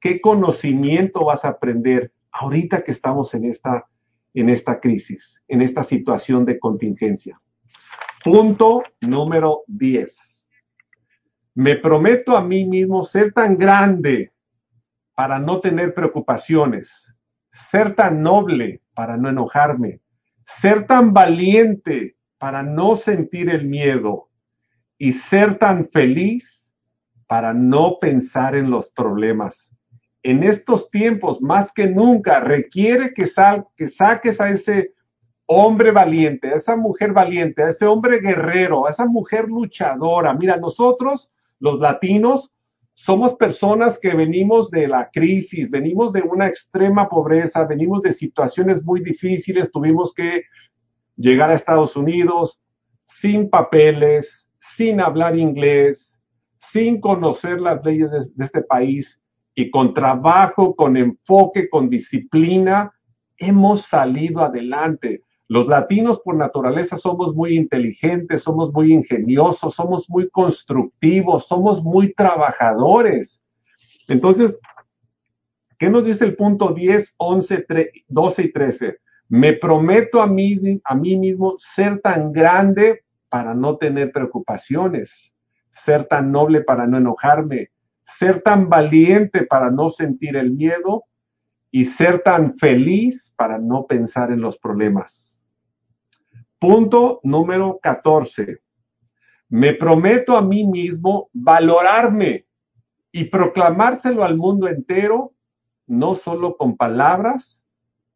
qué 0.00 0.20
conocimiento 0.20 1.24
vas 1.24 1.44
a 1.44 1.50
aprender 1.50 2.12
ahorita 2.30 2.82
que 2.82 2.92
estamos 2.92 3.34
en 3.34 3.44
esta, 3.44 3.86
en 4.34 4.48
esta 4.48 4.80
crisis, 4.80 5.42
en 5.48 5.62
esta 5.62 5.82
situación 5.82 6.44
de 6.44 6.58
contingencia. 6.58 7.40
Punto 8.24 8.82
número 9.00 9.62
10. 9.66 10.48
Me 11.54 11.76
prometo 11.76 12.36
a 12.36 12.42
mí 12.42 12.64
mismo 12.64 13.04
ser 13.04 13.32
tan 13.32 13.56
grande 13.56 14.32
para 15.14 15.38
no 15.38 15.60
tener 15.60 15.92
preocupaciones, 15.92 17.14
ser 17.50 17.94
tan 17.94 18.22
noble 18.22 18.80
para 18.94 19.16
no 19.16 19.28
enojarme, 19.28 20.00
ser 20.44 20.86
tan 20.86 21.12
valiente 21.12 22.16
para 22.38 22.62
no 22.62 22.96
sentir 22.96 23.50
el 23.50 23.66
miedo 23.66 24.28
y 24.98 25.12
ser 25.12 25.58
tan 25.58 25.88
feliz 25.90 26.61
para 27.32 27.54
no 27.54 27.96
pensar 27.98 28.54
en 28.54 28.70
los 28.70 28.90
problemas. 28.90 29.74
En 30.22 30.42
estos 30.42 30.90
tiempos, 30.90 31.40
más 31.40 31.72
que 31.72 31.86
nunca, 31.86 32.40
requiere 32.40 33.14
que, 33.14 33.24
sal, 33.24 33.68
que 33.74 33.88
saques 33.88 34.38
a 34.38 34.50
ese 34.50 34.92
hombre 35.46 35.92
valiente, 35.92 36.48
a 36.48 36.56
esa 36.56 36.76
mujer 36.76 37.14
valiente, 37.14 37.62
a 37.62 37.68
ese 37.70 37.86
hombre 37.86 38.20
guerrero, 38.20 38.86
a 38.86 38.90
esa 38.90 39.06
mujer 39.06 39.48
luchadora. 39.48 40.34
Mira, 40.34 40.58
nosotros, 40.58 41.32
los 41.58 41.80
latinos, 41.80 42.52
somos 42.92 43.32
personas 43.36 43.98
que 43.98 44.14
venimos 44.14 44.70
de 44.70 44.86
la 44.86 45.08
crisis, 45.10 45.70
venimos 45.70 46.12
de 46.12 46.20
una 46.20 46.48
extrema 46.48 47.08
pobreza, 47.08 47.64
venimos 47.64 48.02
de 48.02 48.12
situaciones 48.12 48.84
muy 48.84 49.00
difíciles, 49.02 49.72
tuvimos 49.72 50.12
que 50.12 50.42
llegar 51.16 51.50
a 51.50 51.54
Estados 51.54 51.96
Unidos 51.96 52.60
sin 53.06 53.48
papeles, 53.48 54.50
sin 54.58 55.00
hablar 55.00 55.38
inglés, 55.38 56.21
sin 56.70 57.00
conocer 57.00 57.60
las 57.60 57.84
leyes 57.84 58.10
de, 58.10 58.44
este 58.44 58.62
país 58.62 59.20
y 59.54 59.70
con 59.70 59.92
trabajo, 59.92 60.74
con 60.74 60.96
enfoque, 60.96 61.68
con 61.68 61.90
disciplina, 61.90 62.92
hemos 63.36 63.82
salido 63.82 64.40
adelante. 64.40 65.22
Los 65.48 65.66
latinos 65.66 66.20
por 66.20 66.36
naturaleza 66.36 66.96
somos 66.96 67.34
muy 67.34 67.56
inteligentes, 67.56 68.42
somos 68.42 68.72
muy 68.72 68.92
ingeniosos, 68.92 69.74
somos 69.74 70.08
muy 70.08 70.30
constructivos, 70.30 71.46
somos 71.46 71.82
muy 71.82 72.14
trabajadores. 72.14 73.42
Entonces, 74.08 74.58
¿qué 75.78 75.90
nos 75.90 76.04
dice 76.04 76.24
el 76.24 76.36
punto 76.36 76.72
10, 76.72 77.14
11, 77.18 77.66
12 78.08 78.42
y 78.42 78.52
13? 78.52 78.98
Me 79.28 79.52
prometo 79.54 80.22
a 80.22 80.26
mí, 80.26 80.58
a 80.84 80.94
mí 80.94 81.16
mismo 81.16 81.56
ser 81.58 82.00
tan 82.00 82.32
grande 82.32 83.04
para 83.28 83.52
no 83.52 83.76
tener 83.76 84.12
preocupaciones, 84.12 85.31
ser 85.72 86.06
tan 86.06 86.30
noble 86.30 86.60
para 86.60 86.86
no 86.86 86.98
enojarme, 86.98 87.70
ser 88.04 88.42
tan 88.42 88.68
valiente 88.68 89.44
para 89.44 89.70
no 89.70 89.88
sentir 89.88 90.36
el 90.36 90.52
miedo 90.52 91.04
y 91.70 91.86
ser 91.86 92.22
tan 92.22 92.56
feliz 92.56 93.32
para 93.36 93.58
no 93.58 93.86
pensar 93.86 94.30
en 94.30 94.40
los 94.40 94.58
problemas. 94.58 95.44
Punto 96.58 97.20
número 97.24 97.80
14. 97.82 98.60
Me 99.48 99.74
prometo 99.74 100.36
a 100.36 100.42
mí 100.42 100.66
mismo 100.66 101.28
valorarme 101.32 102.46
y 103.10 103.24
proclamárselo 103.24 104.24
al 104.24 104.36
mundo 104.36 104.68
entero, 104.68 105.32
no 105.86 106.14
solo 106.14 106.56
con 106.56 106.76
palabras, 106.76 107.66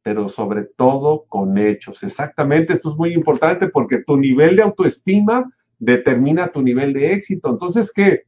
pero 0.02 0.28
sobre 0.28 0.64
todo 0.64 1.25
con 1.28 1.58
hechos. 1.58 2.02
Exactamente, 2.02 2.75
esto 2.75 2.90
es 2.90 2.96
muy 2.96 3.12
importante 3.12 3.68
porque 3.68 4.04
tu 4.04 4.16
nivel 4.16 4.56
de 4.56 4.62
autoestima 4.62 5.50
determina 5.78 6.49
tu 6.49 6.62
nivel 6.62 6.92
de 6.92 7.12
éxito. 7.12 7.50
Entonces, 7.50 7.92
¿qué? 7.92 8.25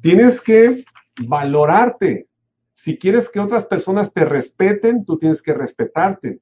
Tienes 0.00 0.40
que 0.40 0.84
valorarte. 1.26 2.28
Si 2.72 2.98
quieres 2.98 3.28
que 3.28 3.40
otras 3.40 3.66
personas 3.66 4.12
te 4.12 4.24
respeten, 4.24 5.04
tú 5.04 5.18
tienes 5.18 5.42
que 5.42 5.52
respetarte. 5.52 6.40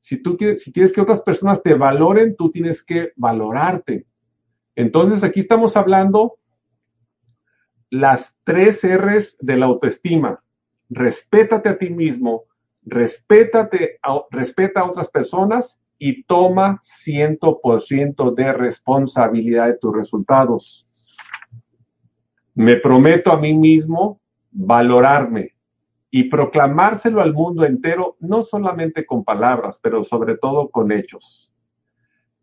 Si 0.00 0.22
tú 0.22 0.36
quieres, 0.36 0.62
si 0.62 0.72
quieres 0.72 0.92
que 0.92 1.00
otras 1.00 1.22
personas 1.22 1.62
te 1.62 1.74
valoren, 1.74 2.36
tú 2.36 2.50
tienes 2.50 2.82
que 2.82 3.12
valorarte. 3.16 4.06
Entonces 4.74 5.22
aquí 5.22 5.40
estamos 5.40 5.76
hablando 5.76 6.38
las 7.90 8.36
tres 8.44 8.80
R's 8.82 9.36
de 9.40 9.56
la 9.56 9.66
autoestima. 9.66 10.42
Respétate 10.88 11.68
a 11.68 11.78
ti 11.78 11.90
mismo, 11.90 12.44
respétate, 12.82 13.98
respeta 14.30 14.80
a 14.80 14.90
otras 14.90 15.08
personas 15.08 15.80
y 16.00 16.24
toma 16.24 16.80
100% 16.82 18.34
de 18.34 18.52
responsabilidad 18.52 19.68
de 19.68 19.78
tus 19.78 19.94
resultados. 19.94 20.88
Me 22.56 22.76
prometo 22.76 23.30
a 23.30 23.38
mí 23.38 23.54
mismo 23.54 24.20
valorarme, 24.50 25.54
y 26.10 26.24
proclamárselo 26.24 27.20
al 27.20 27.32
mundo 27.32 27.64
entero, 27.64 28.16
no 28.18 28.42
solamente 28.42 29.06
con 29.06 29.24
palabras, 29.24 29.78
pero 29.80 30.02
sobre 30.02 30.36
todo 30.36 30.68
con 30.68 30.90
hechos. 30.90 31.52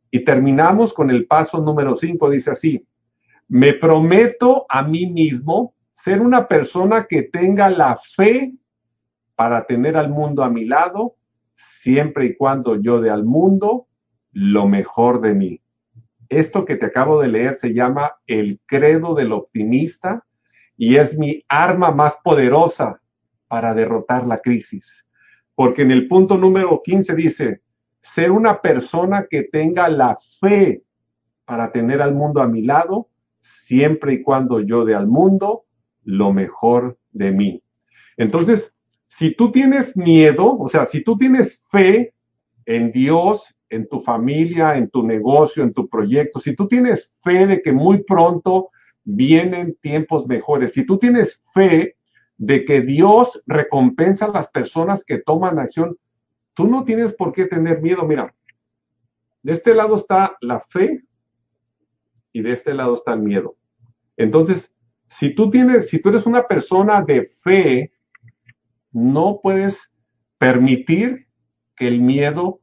Y 0.10 0.24
terminamos 0.24 0.94
con 0.94 1.12
el 1.12 1.28
paso 1.28 1.60
número 1.60 1.96
5, 1.96 2.30
dice 2.30 2.52
así, 2.52 2.88
me 3.50 3.74
prometo 3.74 4.66
a 4.70 4.84
mí 4.84 5.08
mismo 5.08 5.74
ser 5.92 6.22
una 6.22 6.48
persona 6.48 7.08
que 7.08 7.24
tenga 7.24 7.70
la 7.70 7.98
fe 7.98 8.54
para 9.36 9.66
tener 9.66 9.98
al 9.98 10.10
mundo 10.10 10.44
a 10.44 10.50
mi 10.50 10.64
lado, 10.64 11.16
siempre 11.58 12.28
y 12.28 12.38
cuando 12.38 12.80
yo 12.80 13.02
dé 13.02 13.10
al 13.10 13.26
mundo 13.26 13.88
lo 14.32 14.68
mejor 14.68 15.20
de 15.22 15.34
mí. 15.34 15.62
Esto 16.30 16.64
que 16.66 16.76
te 16.76 16.86
acabo 16.86 17.22
de 17.22 17.28
leer 17.28 17.56
se 17.56 17.74
llama 17.74 18.14
el 18.28 18.60
credo 18.66 19.16
del 19.16 19.32
optimista 19.32 20.24
y 20.78 20.98
es 20.98 21.18
mi 21.18 21.44
arma 21.50 21.92
más 21.92 22.18
poderosa 22.24 23.02
para 23.48 23.74
derrotar 23.74 24.28
la 24.28 24.40
crisis. 24.40 25.06
Porque 25.56 25.82
en 25.82 25.92
el 25.92 26.08
punto 26.08 26.38
número 26.38 26.82
15 26.84 27.16
dice, 27.16 27.62
ser 28.00 28.32
una 28.32 28.62
persona 28.62 29.26
que 29.30 29.44
tenga 29.44 29.90
la 29.90 30.18
fe 30.40 30.84
para 31.46 31.72
tener 31.72 32.02
al 32.02 32.14
mundo 32.14 32.42
a 32.42 32.48
mi 32.48 32.62
lado, 32.62 33.10
siempre 33.40 34.14
y 34.14 34.22
cuando 34.22 34.60
yo 34.60 34.86
dé 34.86 34.94
al 34.94 35.08
mundo 35.08 35.64
lo 36.04 36.32
mejor 36.32 37.00
de 37.12 37.32
mí. 37.32 37.64
Entonces, 38.18 38.76
si 39.08 39.34
tú 39.34 39.52
tienes 39.52 39.96
miedo, 39.98 40.58
o 40.58 40.68
sea, 40.68 40.86
si 40.86 41.04
tú 41.04 41.18
tienes 41.18 41.64
fe 41.72 42.14
en 42.66 42.92
Dios, 42.92 43.56
en 43.70 43.88
tu 43.88 44.02
familia, 44.02 44.78
en 44.78 44.90
tu 44.90 45.04
negocio, 45.04 45.64
en 45.64 45.74
tu 45.74 45.88
proyecto, 45.90 46.40
si 46.40 46.56
tú 46.56 46.68
tienes 46.68 47.16
fe 47.24 47.48
de 47.48 47.62
que 47.62 47.72
muy 47.72 48.04
pronto 48.04 48.70
vienen 49.04 49.78
tiempos 49.82 50.28
mejores, 50.28 50.74
si 50.74 50.86
tú 50.86 50.98
tienes 50.98 51.44
fe 51.54 51.96
de 52.38 52.66
que 52.66 52.82
Dios 52.82 53.42
recompensa 53.48 54.26
a 54.26 54.32
las 54.32 54.50
personas 54.50 55.04
que 55.04 55.20
toman 55.20 55.58
acción, 55.58 55.98
tú 56.54 56.68
no 56.68 56.84
tienes 56.84 57.14
por 57.14 57.32
qué 57.32 57.46
tener 57.46 57.82
miedo. 57.82 58.06
Mira, 58.06 58.34
de 59.42 59.54
este 59.54 59.74
lado 59.74 59.96
está 59.96 60.38
la 60.42 60.60
fe 60.60 61.04
y 62.32 62.42
de 62.42 62.52
este 62.52 62.74
lado 62.74 62.94
está 62.94 63.14
el 63.14 63.22
miedo. 63.22 63.56
Entonces, 64.18 64.74
si 65.08 65.34
tú 65.34 65.50
tienes, 65.50 65.90
si 65.90 66.00
tú 66.00 66.10
eres 66.10 66.26
una 66.26 66.46
persona 66.46 67.02
de 67.02 67.24
fe, 67.24 67.92
no 68.98 69.40
puedes 69.42 69.92
permitir 70.38 71.28
que 71.76 71.88
el 71.88 72.02
miedo 72.02 72.60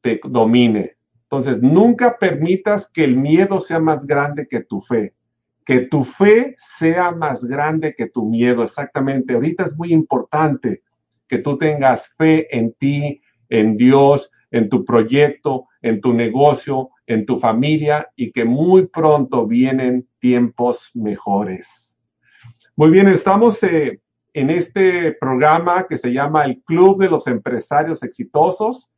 te 0.00 0.20
domine. 0.24 0.96
Entonces, 1.24 1.62
nunca 1.62 2.18
permitas 2.18 2.88
que 2.88 3.04
el 3.04 3.16
miedo 3.16 3.60
sea 3.60 3.80
más 3.80 4.06
grande 4.06 4.46
que 4.46 4.60
tu 4.62 4.80
fe 4.80 5.14
que 5.64 5.80
tu 5.80 6.04
fe 6.04 6.54
sea 6.56 7.10
más 7.12 7.44
grande 7.44 7.94
que 7.94 8.08
tu 8.08 8.28
miedo. 8.28 8.62
Exactamente. 8.62 9.34
Ahorita 9.34 9.64
es 9.64 9.76
muy 9.76 9.92
importante 9.92 10.82
que 11.28 11.38
tú 11.38 11.56
tengas 11.56 12.08
fe 12.16 12.54
en 12.56 12.72
ti, 12.74 13.20
en 13.48 13.76
Dios, 13.76 14.30
en 14.50 14.68
tu 14.68 14.84
proyecto, 14.84 15.66
en 15.80 16.00
tu 16.00 16.12
negocio, 16.12 16.90
en 17.06 17.26
tu 17.26 17.38
familia 17.38 18.08
y 18.16 18.32
que 18.32 18.44
muy 18.44 18.86
pronto 18.86 19.46
vienen 19.46 20.06
tiempos 20.18 20.90
mejores. 20.94 21.98
Muy 22.76 22.90
bien, 22.90 23.08
estamos 23.08 23.62
eh, 23.62 24.00
en 24.34 24.50
este 24.50 25.12
programa 25.12 25.86
que 25.86 25.98
se 25.98 26.12
llama 26.12 26.44
el 26.44 26.62
Club 26.62 27.00
de 27.00 27.10
los 27.10 27.26
Empresarios 27.26 28.02
Exitosos 28.02 28.88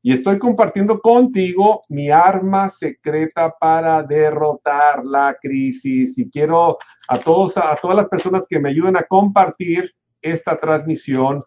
y 0.00 0.12
estoy 0.12 0.38
compartiendo 0.38 1.00
contigo 1.00 1.82
mi 1.88 2.10
arma 2.10 2.68
secreta 2.68 3.54
para 3.58 4.02
derrotar 4.02 5.04
la 5.04 5.36
crisis. 5.40 6.16
Y 6.18 6.30
quiero 6.30 6.78
a 7.08 7.18
todos, 7.18 7.56
a 7.56 7.76
todas 7.76 7.96
las 7.96 8.08
personas 8.08 8.46
que 8.48 8.60
me 8.60 8.70
ayuden 8.70 8.96
a 8.96 9.02
compartir 9.02 9.92
esta 10.22 10.58
transmisión, 10.58 11.44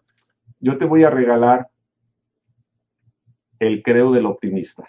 yo 0.60 0.78
te 0.78 0.84
voy 0.84 1.02
a 1.02 1.10
regalar 1.10 1.68
el 3.58 3.82
creo 3.82 4.12
del 4.12 4.26
optimista. 4.26 4.88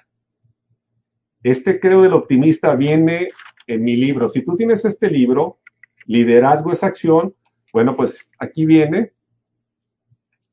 Este 1.41 1.79
creo 1.79 2.01
del 2.01 2.13
optimista 2.13 2.75
viene 2.75 3.29
en 3.67 3.83
mi 3.83 3.95
libro. 3.95 4.29
Si 4.29 4.43
tú 4.43 4.55
tienes 4.55 4.85
este 4.85 5.09
libro, 5.09 5.59
Liderazgo 6.05 6.71
es 6.71 6.83
acción, 6.83 7.33
bueno, 7.73 7.97
pues 7.97 8.31
aquí 8.39 8.65
viene 8.65 9.11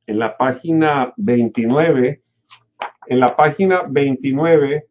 en 0.07 0.19
la 0.19 0.37
página 0.37 1.15
29 1.17 2.21
en 3.07 3.19
la 3.19 3.37
página 3.37 3.83
29 3.89 4.89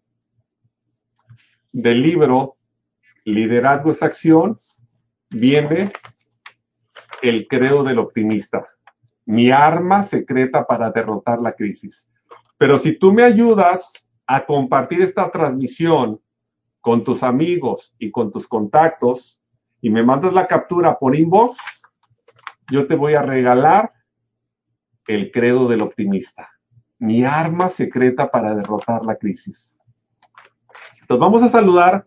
del 1.71 2.01
libro 2.01 2.57
Liderazgo 3.23 3.91
es 3.91 4.03
acción, 4.03 4.59
viene 5.29 5.91
el 7.21 7.47
credo 7.47 7.83
del 7.83 7.99
optimista, 7.99 8.67
mi 9.25 9.51
arma 9.51 10.03
secreta 10.03 10.65
para 10.65 10.91
derrotar 10.91 11.39
la 11.39 11.53
crisis. 11.53 12.09
Pero 12.57 12.79
si 12.79 12.97
tú 12.97 13.13
me 13.13 13.23
ayudas 13.23 13.93
a 14.27 14.45
compartir 14.45 15.01
esta 15.01 15.31
transmisión 15.31 16.19
con 16.81 17.03
tus 17.03 17.23
amigos 17.23 17.95
y 17.99 18.11
con 18.11 18.31
tus 18.31 18.47
contactos 18.47 19.39
y 19.79 19.89
me 19.89 20.03
mandas 20.03 20.33
la 20.33 20.47
captura 20.47 20.97
por 20.97 21.15
inbox, 21.15 21.57
yo 22.71 22.87
te 22.87 22.95
voy 22.95 23.13
a 23.13 23.21
regalar 23.21 23.93
el 25.07 25.31
credo 25.31 25.67
del 25.67 25.81
optimista 25.81 26.49
mi 26.99 27.23
arma 27.23 27.69
secreta 27.69 28.29
para 28.29 28.53
derrotar 28.53 29.03
la 29.05 29.15
crisis. 29.15 29.79
Entonces 31.01 31.19
vamos 31.19 31.41
a 31.41 31.49
saludar 31.49 32.05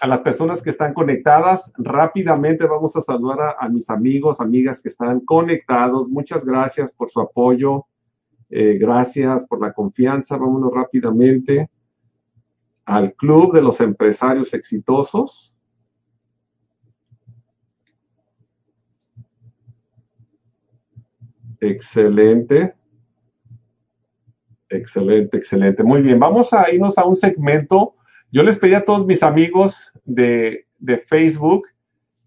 a 0.00 0.06
las 0.06 0.20
personas 0.20 0.62
que 0.62 0.70
están 0.70 0.92
conectadas. 0.94 1.72
Rápidamente 1.78 2.66
vamos 2.66 2.94
a 2.94 3.00
saludar 3.00 3.56
a, 3.58 3.68
mis 3.68 3.90
amigos, 3.90 4.40
amigas 4.40 4.80
que 4.80 4.90
están 4.90 5.20
conectados. 5.20 6.08
Muchas 6.08 6.44
gracias 6.44 6.92
por 6.92 7.10
su 7.10 7.20
apoyo. 7.20 7.86
Eh, 8.50 8.78
gracias 8.78 9.46
por 9.46 9.60
la 9.60 9.72
confianza. 9.72 10.36
Vámonos 10.36 10.72
rápidamente 10.72 11.70
al 12.84 13.14
Club 13.14 13.54
de 13.54 13.62
los 13.62 13.80
Empresarios 13.80 14.54
Exitosos. 14.54 15.54
Excelente. 21.60 22.74
Excelente, 24.70 25.36
excelente. 25.36 25.82
Muy 25.82 26.02
bien, 26.02 26.18
vamos 26.18 26.52
a 26.52 26.70
irnos 26.70 26.98
a 26.98 27.04
un 27.04 27.16
segmento. 27.16 27.94
Yo 28.30 28.42
les 28.42 28.58
pedí 28.58 28.74
a 28.74 28.84
todos 28.84 29.06
mis 29.06 29.22
amigos 29.22 29.92
de, 30.04 30.66
de 30.78 30.98
Facebook 30.98 31.66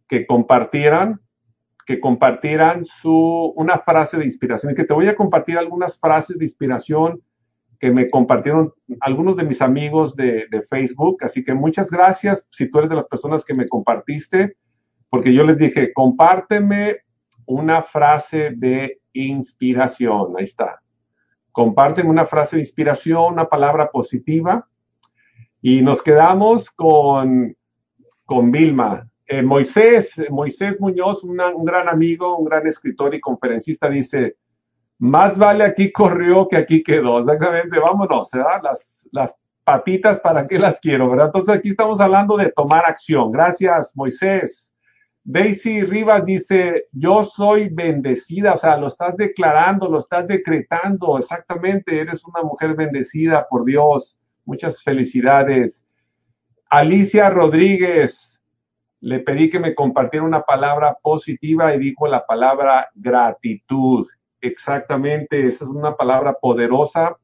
que 0.08 0.26
compartieran, 0.26 1.22
que 1.86 2.00
compartieran 2.00 2.84
su, 2.86 3.54
una 3.56 3.80
frase 3.80 4.18
de 4.18 4.26
inspiración 4.26 4.72
y 4.72 4.76
que 4.76 4.86
te 4.86 4.94
voy 4.94 5.08
a 5.08 5.16
compartir 5.16 5.58
algunas 5.58 6.00
frases 6.00 6.38
de 6.38 6.46
inspiración 6.46 7.22
que 7.80 7.92
me 7.92 8.10
compartieron 8.10 8.74
algunos 9.00 9.36
de 9.36 9.44
mis 9.44 9.62
amigos 9.62 10.16
de, 10.16 10.48
de, 10.50 10.62
Facebook. 10.64 11.24
Así 11.24 11.44
que 11.44 11.54
muchas 11.54 11.90
gracias 11.90 12.48
si 12.52 12.70
tú 12.70 12.80
eres 12.80 12.90
de 12.90 12.96
las 12.96 13.08
personas 13.08 13.44
que 13.44 13.56
me 13.56 13.68
compartiste, 13.68 14.56
porque 15.10 15.34
yo 15.34 15.44
les 15.44 15.58
dije, 15.58 15.92
compárteme 15.94 16.98
una 17.46 17.82
frase 17.82 18.52
de 18.56 19.01
inspiración. 19.14 20.34
Ahí 20.38 20.44
está. 20.44 20.82
Comparten 21.52 22.08
una 22.08 22.26
frase 22.26 22.56
de 22.56 22.62
inspiración, 22.62 23.34
una 23.34 23.50
palabra 23.50 23.90
positiva. 23.90 24.68
Y 25.62 25.82
nos 25.82 26.02
quedamos 26.02 26.70
con, 26.72 27.56
con 28.26 28.52
Vilma. 28.52 29.08
Eh, 29.28 29.42
Moisés, 29.42 30.22
Moisés 30.30 30.82
Muñoz, 30.82 31.24
un 31.24 31.66
gran 31.66 31.88
amigo, 31.88 32.38
un 32.38 32.46
gran 32.46 32.68
escritor 32.68 33.16
y 33.16 33.22
conferencista, 33.22 33.90
dice, 33.90 34.36
más 35.02 35.38
vale 35.38 35.64
aquí 35.64 35.92
corrió 35.92 36.48
que 36.48 36.58
aquí 36.58 36.84
quedó. 36.84 37.20
Exactamente, 37.20 37.80
vámonos, 37.80 38.30
¿verdad? 38.32 38.62
Las, 38.62 39.08
las 39.12 39.36
patitas, 39.64 40.20
¿para 40.20 40.48
qué 40.48 40.60
las 40.60 40.80
quiero? 40.80 41.10
¿verdad? 41.10 41.28
Entonces 41.28 41.56
aquí 41.56 41.70
estamos 41.70 42.00
hablando 42.00 42.38
de 42.38 42.52
tomar 42.52 42.86
acción. 42.86 43.32
Gracias, 43.32 43.94
Moisés. 43.96 44.74
Daisy 45.24 45.84
Rivas 45.84 46.26
dice, 46.26 46.88
yo 46.92 47.24
soy 47.24 47.70
bendecida, 47.70 48.54
o 48.54 48.58
sea, 48.58 48.78
lo 48.78 48.88
estás 48.88 49.16
declarando, 49.16 49.88
lo 49.88 50.00
estás 50.00 50.28
decretando, 50.28 51.20
exactamente, 51.20 52.00
eres 52.00 52.26
una 52.26 52.42
mujer 52.42 52.76
bendecida 52.76 53.48
por 53.48 53.64
Dios. 53.64 54.20
Muchas 54.46 54.82
felicidades. 54.82 55.86
Alicia 56.70 57.30
Rodríguez, 57.30 58.42
le 59.02 59.20
pedí 59.20 59.50
que 59.50 59.60
me 59.60 59.76
compartiera 59.76 60.26
una 60.26 60.42
palabra 60.42 60.98
positiva 61.02 61.76
y 61.76 61.80
dijo 61.80 62.08
la 62.08 62.26
palabra 62.26 62.90
gratitud. 62.96 64.08
Exactamente, 64.40 65.46
esa 65.46 65.66
es 65.66 65.70
una 65.70 65.96
palabra 65.96 66.34
poderosa. 66.34 67.16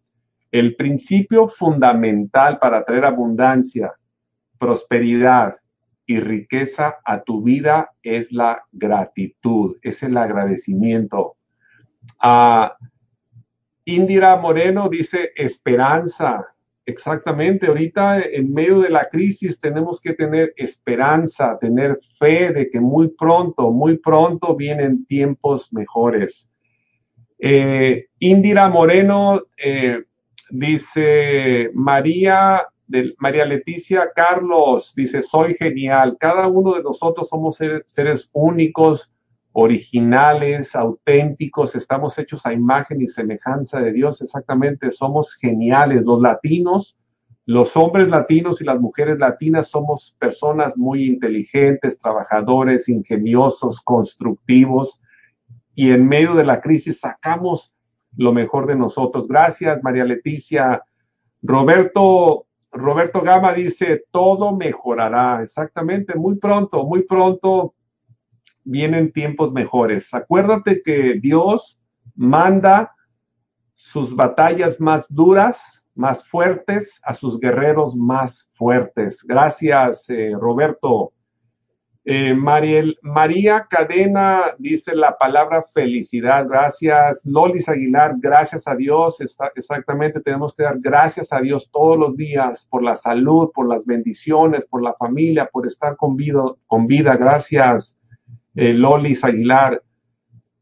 El 0.51 0.75
principio 0.75 1.47
fundamental 1.47 2.59
para 2.59 2.85
traer 2.85 3.05
abundancia, 3.05 3.93
prosperidad, 4.59 5.55
y 6.07 6.19
riqueza 6.19 6.97
a 7.05 7.21
tu 7.21 7.43
vida 7.43 7.91
es 8.01 8.31
la 8.31 8.63
gratitud, 8.71 9.75
es 9.83 10.01
el 10.01 10.17
agradecimiento. 10.17 11.35
Ah, 12.19 12.75
Indira 13.83 14.37
Moreno 14.37 14.89
dice 14.89 15.31
esperanza. 15.35 16.47
Exactamente, 16.85 17.67
ahorita 17.67 18.21
en 18.21 18.53
medio 18.53 18.79
de 18.79 18.89
la 18.89 19.09
crisis 19.09 19.59
tenemos 19.59 19.99
que 19.99 20.13
tener 20.13 20.53
esperanza, 20.55 21.57
tener 21.59 21.99
fe 22.17 22.53
de 22.53 22.69
que 22.69 22.79
muy 22.79 23.09
pronto, 23.09 23.71
muy 23.71 23.97
pronto 23.97 24.55
vienen 24.55 25.05
tiempos 25.05 25.73
mejores. 25.73 26.49
Eh, 27.39 28.05
Indira 28.19 28.69
Moreno 28.69 29.41
eh, 29.57 30.03
dice, 30.49 31.69
María 31.73 32.65
María 33.17 33.45
Leticia 33.45 34.09
Carlos 34.15 34.93
dice, 34.95 35.21
soy 35.21 35.53
genial. 35.55 36.17
Cada 36.19 36.47
uno 36.47 36.75
de 36.75 36.83
nosotros 36.83 37.29
somos 37.29 37.57
seres 37.85 38.29
únicos, 38.33 39.11
originales, 39.51 40.75
auténticos, 40.75 41.75
estamos 41.75 42.17
hechos 42.19 42.45
a 42.45 42.53
imagen 42.53 43.01
y 43.01 43.07
semejanza 43.07 43.79
de 43.79 43.91
Dios. 43.91 44.21
Exactamente, 44.21 44.91
somos 44.91 45.33
geniales. 45.33 46.03
Los 46.05 46.21
latinos, 46.21 46.97
los 47.45 47.75
hombres 47.75 48.07
latinos 48.07 48.61
y 48.61 48.65
las 48.65 48.79
mujeres 48.79 49.17
latinas 49.19 49.67
somos 49.67 50.15
personas 50.19 50.77
muy 50.77 51.05
inteligentes, 51.05 51.97
trabajadores, 51.97 52.87
ingeniosos, 52.87 53.81
constructivos. 53.81 55.01
Y 55.73 55.91
en 55.91 56.07
medio 56.07 56.35
de 56.35 56.43
la 56.43 56.61
crisis 56.61 56.99
sacamos 56.99 57.73
lo 58.15 58.33
mejor 58.33 58.67
de 58.67 58.75
nosotros. 58.75 59.27
Gracias, 59.27 59.81
María 59.83 60.05
Leticia. 60.05 60.83
Roberto 61.41 62.46
Roberto 62.71 63.21
Gama 63.21 63.53
dice, 63.53 64.03
todo 64.11 64.55
mejorará. 64.55 65.41
Exactamente, 65.41 66.15
muy 66.15 66.35
pronto, 66.35 66.85
muy 66.85 67.03
pronto 67.03 67.73
vienen 68.63 69.11
tiempos 69.11 69.51
mejores. 69.53 70.13
Acuérdate 70.13 70.81
que 70.81 71.19
Dios 71.21 71.79
manda 72.15 72.93
sus 73.73 74.15
batallas 74.15 74.79
más 74.81 75.05
duras, 75.09 75.85
más 75.95 76.27
fuertes, 76.27 76.99
a 77.03 77.13
sus 77.13 77.39
guerreros 77.39 77.95
más 77.95 78.49
fuertes. 78.51 79.23
Gracias, 79.23 80.09
eh, 80.09 80.33
Roberto. 80.37 81.13
Eh, 82.09 82.33
María 82.33 83.67
Cadena 83.69 84.55
dice 84.57 84.95
la 84.95 85.17
palabra 85.17 85.61
felicidad. 85.61 86.47
Gracias. 86.47 87.25
Lolis 87.25 87.67
Aguilar, 87.67 88.15
gracias 88.17 88.65
a 88.65 88.75
Dios. 88.75 89.17
exactamente, 89.55 90.21
tenemos 90.21 90.55
que 90.55 90.63
dar 90.63 90.79
gracias 90.79 91.33
a 91.33 91.41
Dios 91.41 91.69
todos 91.69 91.97
los 91.97 92.15
días 92.15 92.65
por 92.71 92.81
la 92.81 92.95
salud, 92.95 93.51
por 93.53 93.67
las 93.67 93.85
bendiciones, 93.85 94.65
por 94.65 94.81
la 94.81 94.93
familia, 94.93 95.49
por 95.51 95.67
estar 95.67 95.97
con 95.97 96.15
vida. 96.15 96.43
Con 96.65 96.87
vida. 96.87 97.17
Gracias, 97.17 97.99
eh, 98.55 98.71
Lolis 98.71 99.25
Aguilar. 99.25 99.83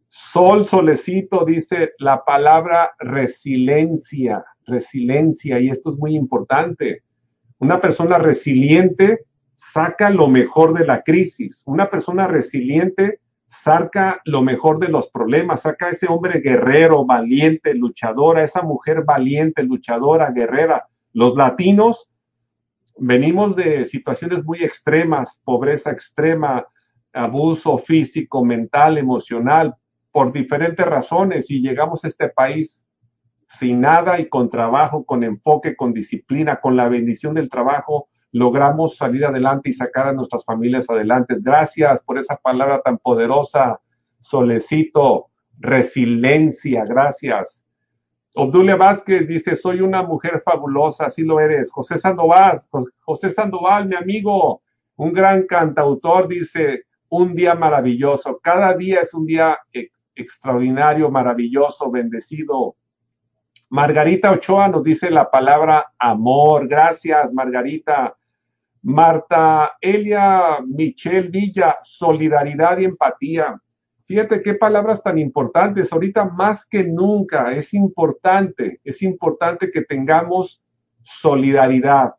Sol 0.09 0.65
Solecito 0.65 1.45
dice 1.45 1.91
la 1.99 2.25
palabra 2.25 2.95
resiliencia, 2.97 4.43
resiliencia, 4.65 5.59
y 5.59 5.69
esto 5.69 5.91
es 5.91 5.97
muy 5.97 6.15
importante. 6.15 7.03
Una 7.59 7.79
persona 7.79 8.17
resiliente 8.17 9.25
saca 9.55 10.09
lo 10.09 10.27
mejor 10.27 10.77
de 10.77 10.85
la 10.85 11.01
crisis. 11.01 11.63
Una 11.65 11.89
persona 11.89 12.27
resiliente 12.27 13.19
saca 13.47 14.21
lo 14.25 14.41
mejor 14.41 14.79
de 14.79 14.89
los 14.89 15.09
problemas, 15.09 15.61
saca 15.61 15.87
a 15.87 15.89
ese 15.91 16.07
hombre 16.07 16.39
guerrero, 16.39 17.05
valiente, 17.05 17.73
luchadora, 17.73 18.43
esa 18.43 18.61
mujer 18.61 19.03
valiente, 19.03 19.63
luchadora, 19.63 20.31
guerrera. 20.31 20.87
Los 21.13 21.35
latinos 21.35 22.09
venimos 22.97 23.55
de 23.55 23.85
situaciones 23.85 24.43
muy 24.43 24.63
extremas, 24.63 25.41
pobreza 25.43 25.91
extrema, 25.91 26.65
abuso 27.13 27.77
físico, 27.77 28.43
mental, 28.43 28.97
emocional, 28.97 29.75
por 30.11 30.31
diferentes 30.31 30.85
razones 30.85 31.51
y 31.51 31.61
llegamos 31.61 32.03
a 32.03 32.07
este 32.07 32.29
país 32.29 32.87
sin 33.47 33.81
nada 33.81 34.19
y 34.19 34.27
con 34.29 34.49
trabajo, 34.49 35.05
con 35.05 35.23
enfoque, 35.23 35.75
con 35.75 35.93
disciplina, 35.93 36.59
con 36.61 36.75
la 36.75 36.87
bendición 36.87 37.33
del 37.33 37.49
trabajo, 37.49 38.07
logramos 38.35 38.97
salir 38.97 39.25
adelante 39.25 39.69
y 39.69 39.73
sacar 39.73 40.09
a 40.09 40.11
nuestras 40.11 40.43
familias 40.43 40.89
adelante. 40.89 41.35
Gracias 41.41 42.03
por 42.03 42.17
esa 42.17 42.35
palabra 42.35 42.81
tan 42.81 42.97
poderosa, 42.97 43.79
Solecito, 44.19 45.27
resiliencia, 45.57 46.83
gracias. 46.83 47.65
Obdulia 48.33 48.75
Vázquez 48.75 49.25
dice, 49.25 49.55
soy 49.55 49.79
una 49.79 50.03
mujer 50.03 50.41
fabulosa, 50.43 51.05
así 51.05 51.23
lo 51.23 51.39
eres. 51.39 51.71
José 51.71 51.97
Sandoval, 51.97 52.61
José 52.99 53.29
Sandoval, 53.29 53.87
mi 53.87 53.95
amigo, 53.95 54.61
un 54.97 55.13
gran 55.13 55.43
cantautor, 55.43 56.27
dice, 56.27 56.83
un 57.07 57.35
día 57.35 57.55
maravilloso. 57.55 58.37
Cada 58.43 58.73
día 58.73 58.99
es 58.99 59.13
un 59.13 59.25
día 59.25 59.57
extraordinario, 60.13 61.09
maravilloso, 61.09 61.89
bendecido. 61.89 62.75
Margarita 63.69 64.31
Ochoa 64.31 64.67
nos 64.67 64.83
dice 64.83 65.09
la 65.09 65.31
palabra 65.31 65.93
amor. 65.97 66.67
Gracias, 66.67 67.31
Margarita. 67.31 68.17
Marta 68.85 69.77
Elia 69.81 70.59
Michelle 70.63 71.29
Villa, 71.29 71.77
solidaridad 71.81 72.77
y 72.77 72.85
empatía. 72.85 73.59
Fíjate 74.05 74.43
qué 74.43 74.53
palabras 74.53 75.01
tan 75.01 75.17
importantes. 75.17 75.91
Ahorita 75.91 76.25
más 76.25 76.67
que 76.67 76.83
nunca 76.83 77.51
es 77.51 77.73
importante, 77.73 78.79
es 78.83 79.01
importante 79.01 79.71
que 79.71 79.81
tengamos 79.81 80.61
solidaridad, 81.01 82.13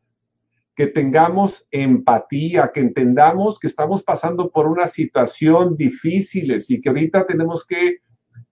que 0.74 0.88
tengamos 0.88 1.64
empatía, 1.70 2.72
que 2.74 2.80
entendamos 2.80 3.60
que 3.60 3.68
estamos 3.68 4.02
pasando 4.02 4.50
por 4.50 4.66
una 4.66 4.88
situación 4.88 5.76
difícil 5.76 6.58
y 6.68 6.80
que 6.80 6.88
ahorita 6.88 7.26
tenemos 7.28 7.64
que 7.64 7.98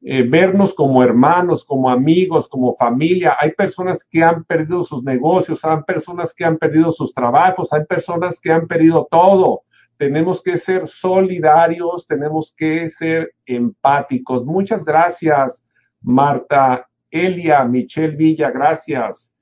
eh, 0.07 0.23
vernos 0.23 0.75
como 0.75 1.03
hermanos, 1.03 1.65
como 1.65 1.89
amigos, 1.89 2.47
como 2.47 2.75
familia. 2.75 3.39
Hay 3.41 3.53
personas 3.53 4.05
que 4.05 4.23
han 4.23 4.45
perdido 4.45 4.85
sus 4.85 5.03
negocios, 5.03 5.65
hay 5.65 5.79
personas 5.87 6.35
que 6.35 6.45
han 6.45 6.59
perdido 6.59 6.93
sus 6.93 7.15
trabajos, 7.15 7.73
hay 7.73 7.87
personas 7.87 8.39
que 8.39 8.53
han 8.53 8.67
perdido 8.67 9.09
todo. 9.11 9.63
Tenemos 9.97 10.43
que 10.43 10.59
ser 10.59 10.87
solidarios, 10.87 12.07
tenemos 12.07 12.53
que 12.55 12.91
ser 12.91 13.33
empáticos. 13.47 14.45
Muchas 14.45 14.85
gracias, 14.85 15.67
Marta, 16.03 16.87
Elia, 17.11 17.65
Michelle 17.65 18.15
Villa, 18.15 18.51
gracias. 18.51 19.33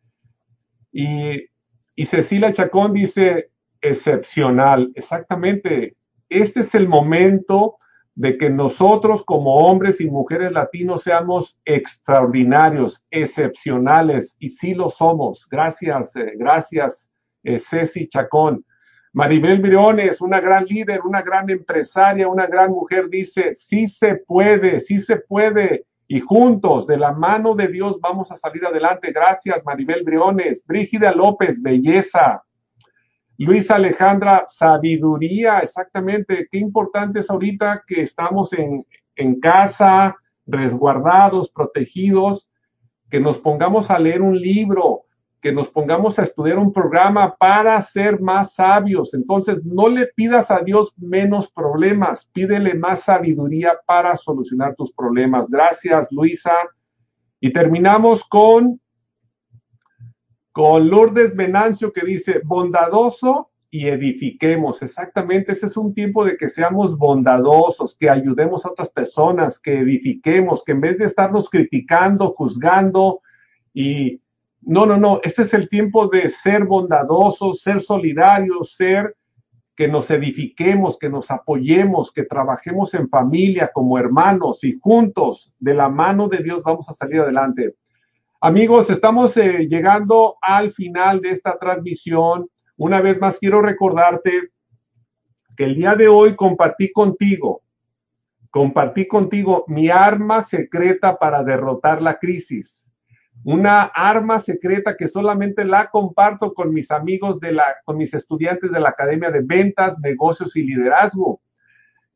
Y, 0.92 1.44
y 1.96 2.04
Cecilia 2.04 2.52
Chacón 2.52 2.92
dice, 2.92 3.50
excepcional, 3.80 4.92
exactamente. 4.94 5.96
Este 6.28 6.60
es 6.60 6.72
el 6.76 6.86
momento 6.86 7.78
de 8.14 8.36
que 8.36 8.50
nosotros 8.50 9.24
como 9.24 9.56
hombres 9.56 10.00
y 10.00 10.10
mujeres 10.10 10.52
latinos 10.52 11.02
seamos 11.02 11.58
extraordinarios, 11.64 13.06
excepcionales, 13.10 14.36
y 14.38 14.48
sí 14.48 14.74
lo 14.74 14.90
somos. 14.90 15.48
Gracias, 15.48 16.14
eh, 16.16 16.32
gracias, 16.36 17.10
eh, 17.42 17.58
Ceci 17.58 18.08
Chacón. 18.08 18.64
Maribel 19.14 19.60
Briones, 19.60 20.20
una 20.20 20.40
gran 20.40 20.64
líder, 20.64 21.02
una 21.02 21.22
gran 21.22 21.48
empresaria, 21.50 22.28
una 22.28 22.46
gran 22.46 22.70
mujer, 22.70 23.08
dice, 23.08 23.54
sí 23.54 23.86
se 23.86 24.16
puede, 24.16 24.80
sí 24.80 24.98
se 24.98 25.16
puede, 25.16 25.84
y 26.08 26.20
juntos, 26.20 26.86
de 26.86 26.98
la 26.98 27.12
mano 27.12 27.54
de 27.54 27.68
Dios, 27.68 27.98
vamos 27.98 28.30
a 28.30 28.36
salir 28.36 28.66
adelante. 28.66 29.12
Gracias, 29.12 29.64
Maribel 29.64 30.02
Briones. 30.04 30.62
Brígida 30.66 31.10
López, 31.12 31.62
belleza. 31.62 32.42
Luis 33.44 33.70
Alejandra, 33.70 34.44
sabiduría, 34.46 35.58
exactamente. 35.58 36.46
Qué 36.50 36.58
importante 36.58 37.20
es 37.20 37.30
ahorita 37.30 37.82
que 37.86 38.02
estamos 38.02 38.52
en, 38.52 38.86
en 39.16 39.40
casa, 39.40 40.16
resguardados, 40.46 41.50
protegidos, 41.50 42.50
que 43.10 43.18
nos 43.18 43.38
pongamos 43.38 43.90
a 43.90 43.98
leer 43.98 44.22
un 44.22 44.38
libro, 44.38 45.02
que 45.40 45.52
nos 45.52 45.68
pongamos 45.68 46.20
a 46.20 46.22
estudiar 46.22 46.56
un 46.56 46.72
programa 46.72 47.34
para 47.34 47.82
ser 47.82 48.20
más 48.20 48.54
sabios. 48.54 49.12
Entonces, 49.12 49.64
no 49.64 49.88
le 49.88 50.06
pidas 50.14 50.52
a 50.52 50.60
Dios 50.60 50.94
menos 50.96 51.50
problemas, 51.50 52.30
pídele 52.32 52.74
más 52.74 53.00
sabiduría 53.02 53.72
para 53.84 54.16
solucionar 54.16 54.76
tus 54.76 54.92
problemas. 54.92 55.50
Gracias, 55.50 56.12
Luisa. 56.12 56.52
Y 57.40 57.52
terminamos 57.52 58.24
con 58.24 58.80
con 60.52 60.88
Lourdes 60.88 61.34
Venancio 61.34 61.92
que 61.92 62.04
dice, 62.04 62.40
bondadoso 62.44 63.50
y 63.70 63.88
edifiquemos. 63.88 64.82
Exactamente, 64.82 65.52
ese 65.52 65.66
es 65.66 65.76
un 65.76 65.94
tiempo 65.94 66.24
de 66.24 66.36
que 66.36 66.48
seamos 66.48 66.96
bondadosos, 66.96 67.96
que 67.96 68.10
ayudemos 68.10 68.64
a 68.64 68.70
otras 68.70 68.90
personas, 68.90 69.58
que 69.58 69.80
edifiquemos, 69.80 70.62
que 70.62 70.72
en 70.72 70.82
vez 70.82 70.98
de 70.98 71.06
estarnos 71.06 71.48
criticando, 71.48 72.30
juzgando 72.30 73.20
y... 73.74 74.20
No, 74.64 74.86
no, 74.86 74.96
no, 74.96 75.18
este 75.24 75.42
es 75.42 75.54
el 75.54 75.68
tiempo 75.68 76.06
de 76.06 76.30
ser 76.30 76.66
bondadosos, 76.66 77.62
ser 77.62 77.80
solidarios, 77.80 78.76
ser 78.76 79.16
que 79.74 79.88
nos 79.88 80.10
edifiquemos, 80.10 80.98
que 80.98 81.08
nos 81.08 81.30
apoyemos, 81.30 82.12
que 82.12 82.24
trabajemos 82.24 82.94
en 82.94 83.08
familia 83.08 83.70
como 83.72 83.98
hermanos 83.98 84.62
y 84.64 84.78
juntos, 84.78 85.52
de 85.58 85.74
la 85.74 85.88
mano 85.88 86.28
de 86.28 86.38
Dios, 86.38 86.62
vamos 86.62 86.88
a 86.88 86.92
salir 86.92 87.20
adelante. 87.20 87.74
Amigos, 88.44 88.90
estamos 88.90 89.36
eh, 89.36 89.68
llegando 89.68 90.36
al 90.42 90.72
final 90.72 91.20
de 91.20 91.30
esta 91.30 91.56
transmisión. 91.60 92.48
Una 92.76 93.00
vez 93.00 93.20
más 93.20 93.38
quiero 93.38 93.62
recordarte 93.62 94.50
que 95.56 95.62
el 95.62 95.76
día 95.76 95.94
de 95.94 96.08
hoy 96.08 96.34
compartí 96.34 96.90
contigo, 96.90 97.62
compartí 98.50 99.06
contigo 99.06 99.64
mi 99.68 99.90
arma 99.90 100.42
secreta 100.42 101.16
para 101.20 101.44
derrotar 101.44 102.02
la 102.02 102.18
crisis. 102.18 102.92
Una 103.44 103.82
arma 103.82 104.40
secreta 104.40 104.96
que 104.96 105.06
solamente 105.06 105.64
la 105.64 105.88
comparto 105.88 106.52
con 106.52 106.74
mis 106.74 106.90
amigos 106.90 107.38
de 107.38 107.52
la, 107.52 107.76
con 107.84 107.96
mis 107.96 108.12
estudiantes 108.12 108.72
de 108.72 108.80
la 108.80 108.88
Academia 108.88 109.30
de 109.30 109.42
Ventas, 109.44 110.00
Negocios 110.00 110.56
y 110.56 110.64
Liderazgo. 110.64 111.40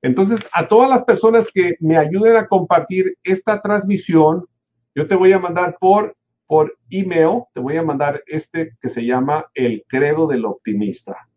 Entonces, 0.03 0.45
a 0.53 0.67
todas 0.67 0.91
las 0.91 1.05
personas 1.05 1.47
que 1.55 1.77
me 1.79 1.97
ayuden 1.97 2.37
a 2.37 2.49
compartir 2.49 3.17
esta 3.23 3.63
transmisión, 3.63 4.45
yo 4.97 5.07
te 5.07 5.15
voy 5.15 5.31
a 5.31 5.39
mandar 5.39 5.77
por, 5.79 6.16
por 6.47 6.77
email, 6.91 7.43
te 7.53 7.61
voy 7.61 7.77
a 7.77 7.83
mandar 7.83 8.23
este 8.27 8.77
que 8.81 8.89
se 8.89 9.05
llama 9.05 9.47
El 9.55 9.85
Credo 9.89 10.27
del 10.27 10.45
Optimista. 10.45 11.29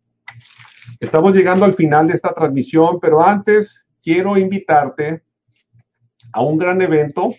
Estamos 1.00 1.34
llegando 1.34 1.64
al 1.64 1.74
final 1.74 2.06
de 2.06 2.14
esta 2.14 2.32
transmisión, 2.32 2.98
pero 3.00 3.22
antes 3.22 3.86
quiero 4.02 4.36
invitarte 4.36 5.22
a 6.32 6.42
un 6.42 6.58
gran 6.58 6.80
evento, 6.82 7.34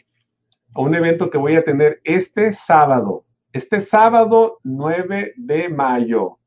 a 0.73 0.81
un 0.81 0.95
evento 0.95 1.29
que 1.29 1.37
voy 1.37 1.55
a 1.55 1.63
tener 1.63 2.01
este 2.03 2.53
sábado, 2.53 3.25
este 3.53 3.79
sábado 3.81 4.59
9 4.63 5.33
de 5.37 5.69
mayo. 5.69 6.37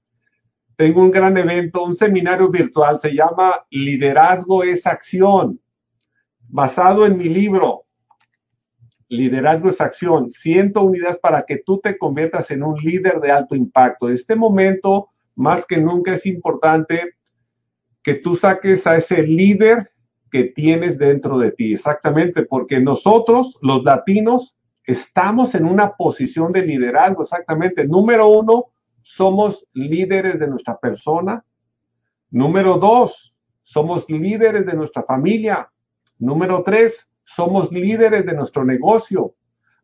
Tengo 0.77 1.03
un 1.03 1.11
gran 1.11 1.37
evento, 1.39 1.85
un 1.85 1.95
seminario 1.95 2.51
virtual, 2.51 2.99
se 2.99 3.15
llama 3.15 3.65
Liderazgo 3.71 4.65
es 4.65 4.87
Acción, 4.87 5.61
basado 6.49 7.07
en 7.07 7.17
mi 7.17 7.29
libro, 7.29 7.84
Liderazgo 9.09 9.69
es 9.69 9.81
acción. 9.81 10.31
Siento 10.31 10.83
unidades 10.83 11.19
para 11.19 11.45
que 11.45 11.59
tú 11.59 11.79
te 11.79 11.99
conviertas 11.99 12.51
en 12.51 12.63
un 12.63 12.77
líder 12.77 13.21
de 13.21 13.31
alto 13.31 13.55
impacto. 13.55 14.09
En 14.09 14.15
este 14.15 14.35
momento, 14.35 15.11
más 15.35 15.67
que 15.67 15.79
nunca, 15.79 16.15
es 16.15 16.27
importante 16.27 17.15
que 18.03 18.15
tú 18.15 18.35
saques 18.37 18.87
a 18.87 18.97
ese 18.97 19.23
líder 19.23 19.91
que 20.31 20.45
tienes 20.45 20.99
dentro 20.99 21.39
de 21.39 21.53
ti. 21.53 21.75
Exactamente, 21.75 22.43
porque 22.43 22.81
nosotros, 22.81 23.59
los 23.63 23.85
latinos, 23.85 24.57
estamos 24.85 25.55
en 25.55 25.65
una 25.65 25.93
posición 25.93 26.53
de 26.53 26.63
liderazgo. 26.63 27.23
Exactamente. 27.23 27.87
Número 27.87 28.29
uno, 28.29 28.67
somos 29.03 29.67
líderes 29.73 30.39
de 30.39 30.49
nuestra 30.49 30.79
persona. 30.79 31.45
Número 32.31 32.79
dos, 32.79 33.35
somos 33.63 34.09
líderes 34.11 34.67
de 34.67 34.75
nuestra 34.75 35.03
familia. 35.03 35.71
Número 36.19 36.63
tres, 36.63 37.09
somos 37.25 37.73
líderes 37.73 38.27
de 38.27 38.35
nuestro 38.35 38.65
negocio. 38.65 39.35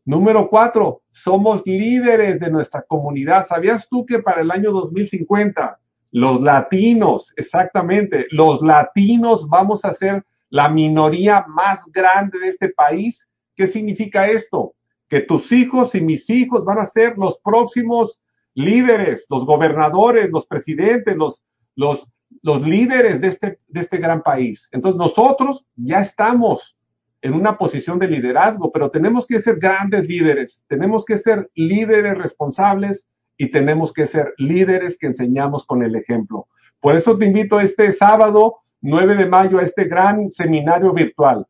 Número 0.05 0.49
cuatro, 0.49 1.03
somos 1.11 1.65
líderes 1.65 2.39
de 2.39 2.49
nuestra 2.49 2.81
comunidad. 2.81 3.45
¿Sabías 3.45 3.87
tú 3.89 4.05
que 4.05 4.19
para 4.19 4.41
el 4.41 4.51
año 4.51 4.71
2050 4.71 5.79
los 6.11 6.41
latinos, 6.41 7.33
exactamente, 7.37 8.25
los 8.31 8.61
latinos 8.61 9.47
vamos 9.47 9.85
a 9.85 9.93
ser 9.93 10.25
la 10.49 10.69
minoría 10.69 11.45
más 11.47 11.85
grande 11.91 12.39
de 12.39 12.47
este 12.49 12.69
país? 12.69 13.27
¿Qué 13.55 13.67
significa 13.67 14.27
esto? 14.27 14.73
Que 15.07 15.21
tus 15.21 15.51
hijos 15.51 15.93
y 15.93 16.01
mis 16.01 16.29
hijos 16.29 16.65
van 16.65 16.79
a 16.79 16.85
ser 16.85 17.17
los 17.17 17.39
próximos 17.39 18.19
líderes, 18.53 19.25
los 19.29 19.45
gobernadores, 19.45 20.29
los 20.31 20.45
presidentes, 20.45 21.15
los, 21.15 21.43
los, 21.75 22.07
los 22.41 22.61
líderes 22.65 23.21
de 23.21 23.27
este, 23.27 23.59
de 23.67 23.79
este 23.79 23.97
gran 23.97 24.21
país. 24.23 24.67
Entonces 24.71 24.97
nosotros 24.97 25.65
ya 25.75 25.99
estamos 25.99 26.75
en 27.21 27.33
una 27.33 27.57
posición 27.57 27.99
de 27.99 28.07
liderazgo, 28.07 28.71
pero 28.71 28.89
tenemos 28.89 29.27
que 29.27 29.39
ser 29.39 29.57
grandes 29.57 30.07
líderes, 30.07 30.65
tenemos 30.67 31.05
que 31.05 31.17
ser 31.17 31.49
líderes 31.55 32.17
responsables 32.17 33.07
y 33.37 33.51
tenemos 33.51 33.93
que 33.93 34.07
ser 34.07 34.33
líderes 34.37 34.97
que 34.97 35.07
enseñamos 35.07 35.65
con 35.65 35.83
el 35.83 35.95
ejemplo. 35.95 36.47
Por 36.79 36.95
eso 36.95 37.17
te 37.17 37.25
invito 37.25 37.59
este 37.59 37.91
sábado 37.91 38.57
9 38.81 39.15
de 39.15 39.27
mayo 39.27 39.59
a 39.59 39.63
este 39.63 39.85
gran 39.85 40.29
seminario 40.31 40.93
virtual. 40.93 41.45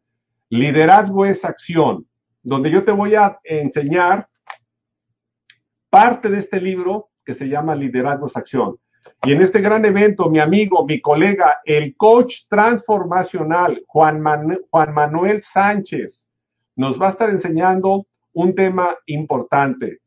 Liderazgo 0.50 1.26
es 1.26 1.46
acción, 1.46 2.06
donde 2.44 2.70
yo 2.70 2.84
te 2.84 2.92
voy 2.92 3.16
a 3.16 3.40
enseñar 3.44 4.28
parte 5.90 6.30
de 6.30 6.40
este 6.40 6.60
libro 6.60 7.10
que 7.24 7.34
se 7.34 7.48
llama 7.48 7.76
Liderazgo 7.76 8.28
es 8.28 8.36
acción. 8.36 8.78
Y 9.24 9.34
en 9.34 9.42
este 9.44 9.62
gran 9.62 9.86
evento, 9.86 10.32
mi 10.32 10.40
amigo, 10.40 10.84
mi 10.84 11.00
colega, 11.00 11.62
el 11.66 11.96
coach 11.96 12.48
transformacional 12.50 13.84
Juan, 13.86 14.24
Juan 14.72 14.94
Manuel 14.96 15.44
Sánchez, 15.44 16.28
nos 16.76 17.00
va 17.00 17.08
a 17.08 17.12
estar 17.12 17.30
enseñando 17.30 18.08
un 18.34 18.56
tema 18.56 18.96
importante. 19.06 20.00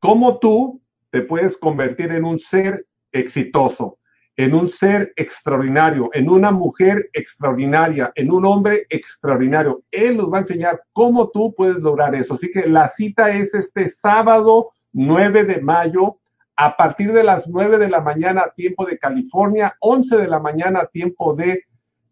Cómo 0.00 0.38
tú 0.38 0.80
te 1.10 1.22
puedes 1.22 1.56
convertir 1.56 2.10
en 2.10 2.24
un 2.24 2.40
ser 2.40 2.84
exitoso, 3.12 3.98
en 4.36 4.54
un 4.54 4.68
ser 4.68 5.12
extraordinario, 5.14 6.10
en 6.12 6.28
una 6.28 6.50
mujer 6.50 7.10
extraordinaria, 7.12 8.10
en 8.16 8.32
un 8.32 8.44
hombre 8.44 8.86
extraordinario. 8.90 9.84
Él 9.92 10.16
nos 10.16 10.32
va 10.32 10.38
a 10.38 10.40
enseñar 10.40 10.82
cómo 10.92 11.28
tú 11.28 11.54
puedes 11.56 11.78
lograr 11.78 12.12
eso. 12.16 12.34
Así 12.34 12.50
que 12.50 12.66
la 12.66 12.88
cita 12.88 13.30
es 13.30 13.54
este 13.54 13.88
sábado 13.88 14.70
9 14.92 15.44
de 15.44 15.60
mayo 15.60 16.18
a 16.60 16.76
partir 16.76 17.12
de 17.12 17.22
las 17.22 17.46
9 17.48 17.78
de 17.78 17.88
la 17.88 18.00
mañana 18.00 18.52
tiempo 18.56 18.84
de 18.84 18.98
California, 18.98 19.76
11 19.78 20.16
de 20.16 20.26
la 20.26 20.40
mañana 20.40 20.86
tiempo 20.86 21.32
de 21.32 21.62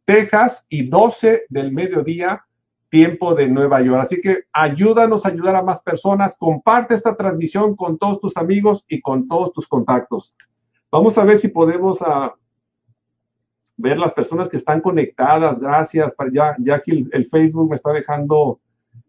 Texas 0.05 0.65
y 0.69 0.89
12 0.89 1.47
del 1.49 1.73
mediodía 1.73 2.45
tiempo 2.89 3.35
de 3.35 3.49
Nueva 3.49 3.83
York. 3.83 4.03
Así 4.03 4.21
que 4.21 4.45
ayúdanos 4.53 5.27
a 5.27 5.31
ayudar 5.31 5.57
a 5.57 5.63
más 5.63 5.83
personas, 5.83 6.37
comparte 6.39 6.95
esta 6.95 7.17
transmisión 7.17 7.75
con 7.75 7.99
todos 7.99 8.21
tus 8.21 8.37
amigos 8.37 8.85
y 8.89 9.01
con 9.01 9.27
todos 9.27 9.53
tus 9.53 9.67
contactos. 9.67 10.37
Vamos 10.93 11.19
a 11.19 11.25
ver 11.25 11.41
si 11.41 11.49
podemos 11.49 11.99
ah, 12.03 12.33
ver 13.77 13.99
las 13.99 14.13
personas 14.13 14.49
que 14.49 14.59
están 14.59 14.81
conectadas. 14.81 15.59
Gracias. 15.59 16.15
Ya, 16.33 16.55
ya 16.61 16.77
aquí 16.77 17.05
el, 17.11 17.27
Facebook 17.27 17.69
me 17.69 17.75
está 17.75 17.91
dejando 17.91 18.61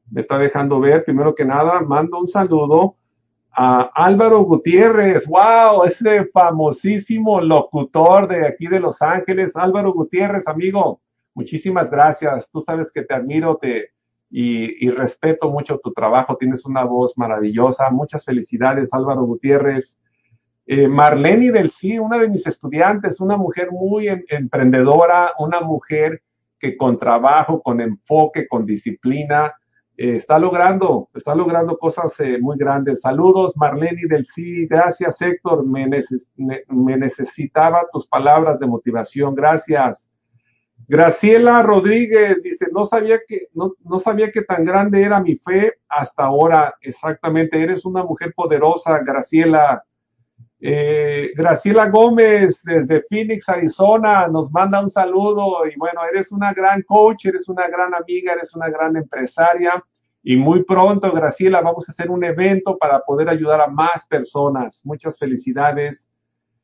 me 0.09 0.19
está 0.19 0.39
dejando 0.39 0.79
ver. 0.79 1.05
Primero 1.05 1.35
que 1.35 1.45
nada, 1.45 1.79
mando 1.81 2.19
un 2.19 2.27
saludo 2.27 2.95
a 3.51 3.89
Álvaro 3.95 4.41
Gutiérrez. 4.43 5.25
¡Wow! 5.27 5.83
Ese 5.85 6.25
famosísimo 6.25 7.41
locutor 7.41 8.27
de 8.27 8.47
aquí 8.47 8.67
de 8.67 8.79
Los 8.79 9.01
Ángeles. 9.01 9.55
Álvaro 9.55 9.93
Gutiérrez, 9.93 10.47
amigo, 10.47 11.01
muchísimas 11.33 11.89
gracias. 11.89 12.49
Tú 12.51 12.61
sabes 12.61 12.91
que 12.91 13.03
te 13.03 13.13
admiro 13.13 13.59
y, 14.29 14.89
respeto 14.89 15.49
mucho 15.49 15.79
tu 15.79 15.91
trabajo. 15.91 16.37
Tienes 16.37 16.65
una 16.65 16.83
voz 16.83 17.17
maravillosa. 17.17 17.89
Muchas 17.89 18.23
felicidades, 18.23 18.93
Álvaro 18.93 19.23
Gutiérrez. 19.23 19.99
Eh, 20.65 20.87
Marlene 20.87 21.51
del 21.51 21.69
Sí, 21.69 21.97
una 21.97 22.17
de 22.17 22.27
mis 22.27 22.45
estudiantes, 22.45 23.21
una 23.21 23.37
mujer 23.37 23.71
muy 23.71 24.09
em, 24.09 24.21
emprendedora, 24.27 25.31
una 25.39 25.61
mujer 25.61 26.21
que 26.59 26.75
con 26.75 26.99
trabajo, 26.99 27.61
con 27.61 27.79
enfoque, 27.79 28.47
con 28.47 28.65
disciplina, 28.65 29.53
eh, 29.97 30.15
está 30.15 30.37
logrando, 30.37 31.09
está 31.15 31.33
logrando 31.33 31.75
cosas 31.75 32.19
eh, 32.19 32.37
muy 32.39 32.55
grandes. 32.55 33.01
Saludos, 33.01 33.57
Marlene 33.57 34.07
del 34.07 34.25
Sí, 34.25 34.67
gracias 34.67 35.19
Héctor, 35.21 35.65
me, 35.65 35.89
me, 36.37 36.97
necesitaba 36.97 37.87
tus 37.91 38.05
palabras 38.05 38.59
de 38.59 38.67
motivación, 38.67 39.33
gracias. 39.33 40.07
Graciela 40.87 41.63
Rodríguez 41.63 42.43
dice, 42.43 42.67
no 42.71 42.85
sabía 42.85 43.19
que, 43.27 43.47
no, 43.53 43.73
no 43.83 43.99
sabía 43.99 44.31
que 44.31 44.43
tan 44.43 44.63
grande 44.63 45.01
era 45.01 45.19
mi 45.19 45.35
fe 45.35 45.73
hasta 45.89 46.25
ahora, 46.25 46.75
exactamente, 46.81 47.61
eres 47.61 47.83
una 47.83 48.03
mujer 48.03 48.33
poderosa, 48.35 48.99
Graciela. 48.99 49.83
Eh, 50.59 51.33
Graciela 51.35 51.87
Gómez 51.87 52.63
desde 52.63 53.03
Phoenix, 53.07 53.47
Arizona, 53.47 54.27
nos 54.27 54.51
manda 54.51 54.81
un 54.81 54.89
saludo 54.89 55.67
y 55.67 55.75
bueno, 55.77 56.01
eres 56.11 56.31
una 56.31 56.51
gran 56.51 56.81
coach, 56.81 57.25
eres 57.25 57.47
una 57.47 57.67
gran 57.67 57.93
amiga, 57.93 58.33
eres 58.33 58.55
una 58.55 58.69
gran 58.69 58.95
empresaria 58.95 59.83
y 60.29 60.35
muy 60.35 60.63
pronto, 60.63 61.11
Graciela, 61.13 61.61
vamos 61.61 61.87
a 61.87 61.91
hacer 61.93 62.09
un 62.09 62.23
evento 62.23 62.77
para 62.77 62.99
poder 62.99 63.29
ayudar 63.29 63.61
a 63.61 63.67
más 63.67 64.05
personas. 64.07 64.81
Muchas 64.83 65.17
felicidades. 65.17 66.09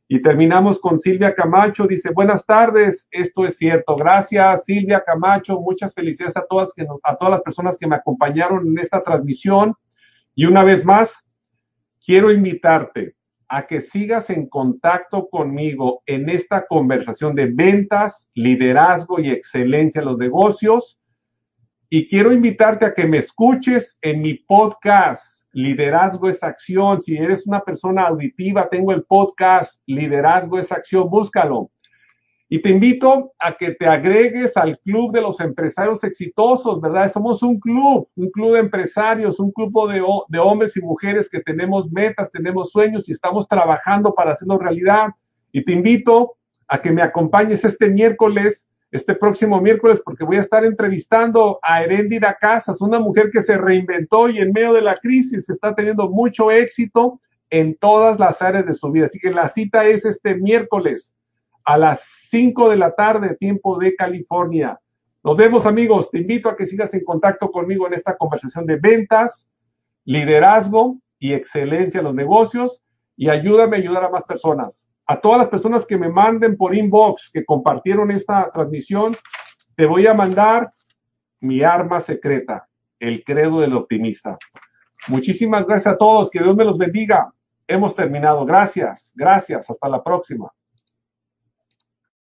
Y 0.07 0.21
terminamos 0.21 0.81
con 0.81 0.99
Silvia 0.99 1.33
Camacho, 1.33 1.87
dice, 1.87 2.11
buenas 2.11 2.45
tardes, 2.45 3.07
esto 3.09 3.45
es 3.45 3.57
cierto. 3.57 3.95
Gracias, 3.95 4.65
Silvia 4.65 5.01
Camacho, 5.01 5.61
muchas 5.61 5.93
felicidades 5.93 6.35
a 6.35 6.45
todas, 6.45 6.73
a 7.03 7.15
todas 7.15 7.31
las 7.31 7.41
personas 7.41 7.77
que 7.77 7.87
me 7.87 7.95
acompañaron 7.95 8.67
en 8.67 8.79
esta 8.79 9.01
transmisión. 9.01 9.73
Y 10.35 10.45
una 10.45 10.63
vez 10.63 10.83
más, 10.83 11.23
quiero 12.05 12.31
invitarte 12.31 13.15
a 13.55 13.67
que 13.67 13.81
sigas 13.81 14.31
en 14.31 14.49
contacto 14.49 15.27
conmigo 15.29 16.01
en 16.07 16.27
esta 16.27 16.65
conversación 16.65 17.35
de 17.35 17.45
ventas, 17.45 18.27
liderazgo 18.33 19.19
y 19.19 19.29
excelencia 19.29 19.99
en 19.99 20.07
los 20.07 20.17
negocios. 20.17 20.99
Y 21.87 22.07
quiero 22.07 22.31
invitarte 22.31 22.83
a 22.83 22.95
que 22.95 23.05
me 23.05 23.19
escuches 23.19 23.99
en 24.01 24.23
mi 24.23 24.33
podcast, 24.33 25.47
Liderazgo 25.51 26.29
es 26.29 26.41
Acción. 26.41 26.99
Si 26.99 27.15
eres 27.15 27.45
una 27.45 27.61
persona 27.61 28.07
auditiva, 28.07 28.67
tengo 28.69 28.91
el 28.91 29.03
podcast 29.03 29.83
Liderazgo 29.85 30.57
es 30.57 30.71
Acción, 30.71 31.07
búscalo. 31.07 31.69
Y 32.53 32.59
te 32.59 32.69
invito 32.69 33.33
a 33.39 33.57
que 33.57 33.71
te 33.71 33.87
agregues 33.87 34.55
al 34.57 34.77
club 34.81 35.11
de 35.11 35.21
los 35.21 35.39
empresarios 35.39 36.03
exitosos, 36.03 36.79
¿verdad? 36.79 37.11
Somos 37.11 37.41
un 37.41 37.59
club, 37.59 38.07
un 38.15 38.29
club 38.29 38.53
de 38.53 38.59
empresarios, 38.59 39.39
un 39.39 39.51
grupo 39.55 39.87
de, 39.87 40.03
hombres 40.39 40.77
y 40.77 40.81
mujeres 40.81 41.27
que 41.27 41.39
tenemos 41.39 41.91
metas, 41.91 42.31
tenemos 42.31 42.69
sueños 42.69 43.09
y 43.09 43.11
estamos 43.11 43.47
trabajando 43.47 44.13
para 44.13 44.33
hacerlo 44.33 44.59
realidad. 44.59 45.07
Y 45.51 45.65
te 45.65 45.71
invito 45.71 46.35
a 46.67 46.79
que 46.79 46.91
me 46.91 47.01
acompañes 47.01 47.65
este 47.65 47.89
miércoles, 47.89 48.69
este 48.91 49.15
próximo 49.15 49.59
miércoles, 49.59 50.03
porque 50.05 50.23
voy 50.23 50.37
a 50.37 50.41
estar 50.41 50.63
entrevistando 50.63 51.57
a 51.63 51.81
Herendida 51.81 52.37
Casas, 52.39 52.81
una 52.81 52.99
mujer 52.99 53.31
que 53.31 53.41
se 53.41 53.57
reinventó 53.57 54.29
y 54.29 54.37
en 54.37 54.51
medio 54.51 54.73
de 54.73 54.81
la 54.81 54.99
crisis 54.99 55.49
está 55.49 55.73
teniendo 55.73 56.07
mucho 56.07 56.51
éxito 56.51 57.19
en 57.49 57.75
todas 57.77 58.19
las 58.19 58.43
áreas 58.43 58.67
de 58.67 58.75
su 58.75 58.91
vida. 58.91 59.07
Así 59.07 59.17
que 59.17 59.31
la 59.31 59.47
cita 59.47 59.85
es 59.85 60.05
este 60.05 60.35
miércoles 60.35 61.15
a 61.63 61.77
las 61.77 62.01
5 62.29 62.69
de 62.69 62.77
la 62.77 62.93
tarde, 62.93 63.35
tiempo 63.35 63.77
de 63.77 63.95
California. 63.95 64.79
Nos 65.23 65.37
vemos 65.37 65.65
amigos, 65.65 66.11
te 66.11 66.19
invito 66.19 66.49
a 66.49 66.57
que 66.57 66.65
sigas 66.65 66.93
en 66.93 67.03
contacto 67.03 67.51
conmigo 67.51 67.87
en 67.87 67.93
esta 67.93 68.17
conversación 68.17 68.65
de 68.65 68.75
ventas, 68.75 69.47
liderazgo 70.03 70.97
y 71.17 71.33
excelencia 71.33 71.99
en 71.99 72.05
los 72.05 72.15
negocios 72.15 72.83
y 73.15 73.29
ayúdame 73.29 73.77
a 73.77 73.79
ayudar 73.79 74.03
a 74.03 74.09
más 74.09 74.25
personas. 74.25 74.89
A 75.05 75.19
todas 75.19 75.37
las 75.37 75.47
personas 75.47 75.85
que 75.85 75.97
me 75.97 76.09
manden 76.09 76.57
por 76.57 76.75
inbox, 76.75 77.29
que 77.31 77.45
compartieron 77.45 78.11
esta 78.11 78.51
transmisión, 78.51 79.15
te 79.75 79.85
voy 79.85 80.07
a 80.07 80.13
mandar 80.13 80.73
mi 81.39 81.61
arma 81.61 81.99
secreta, 81.99 82.67
el 82.99 83.23
credo 83.23 83.61
del 83.61 83.73
optimista. 83.73 84.37
Muchísimas 85.07 85.65
gracias 85.65 85.93
a 85.93 85.97
todos, 85.97 86.29
que 86.29 86.39
Dios 86.39 86.55
me 86.55 86.63
los 86.63 86.77
bendiga. 86.77 87.33
Hemos 87.67 87.95
terminado. 87.95 88.45
Gracias, 88.45 89.11
gracias, 89.15 89.69
hasta 89.69 89.89
la 89.89 90.03
próxima. 90.03 90.51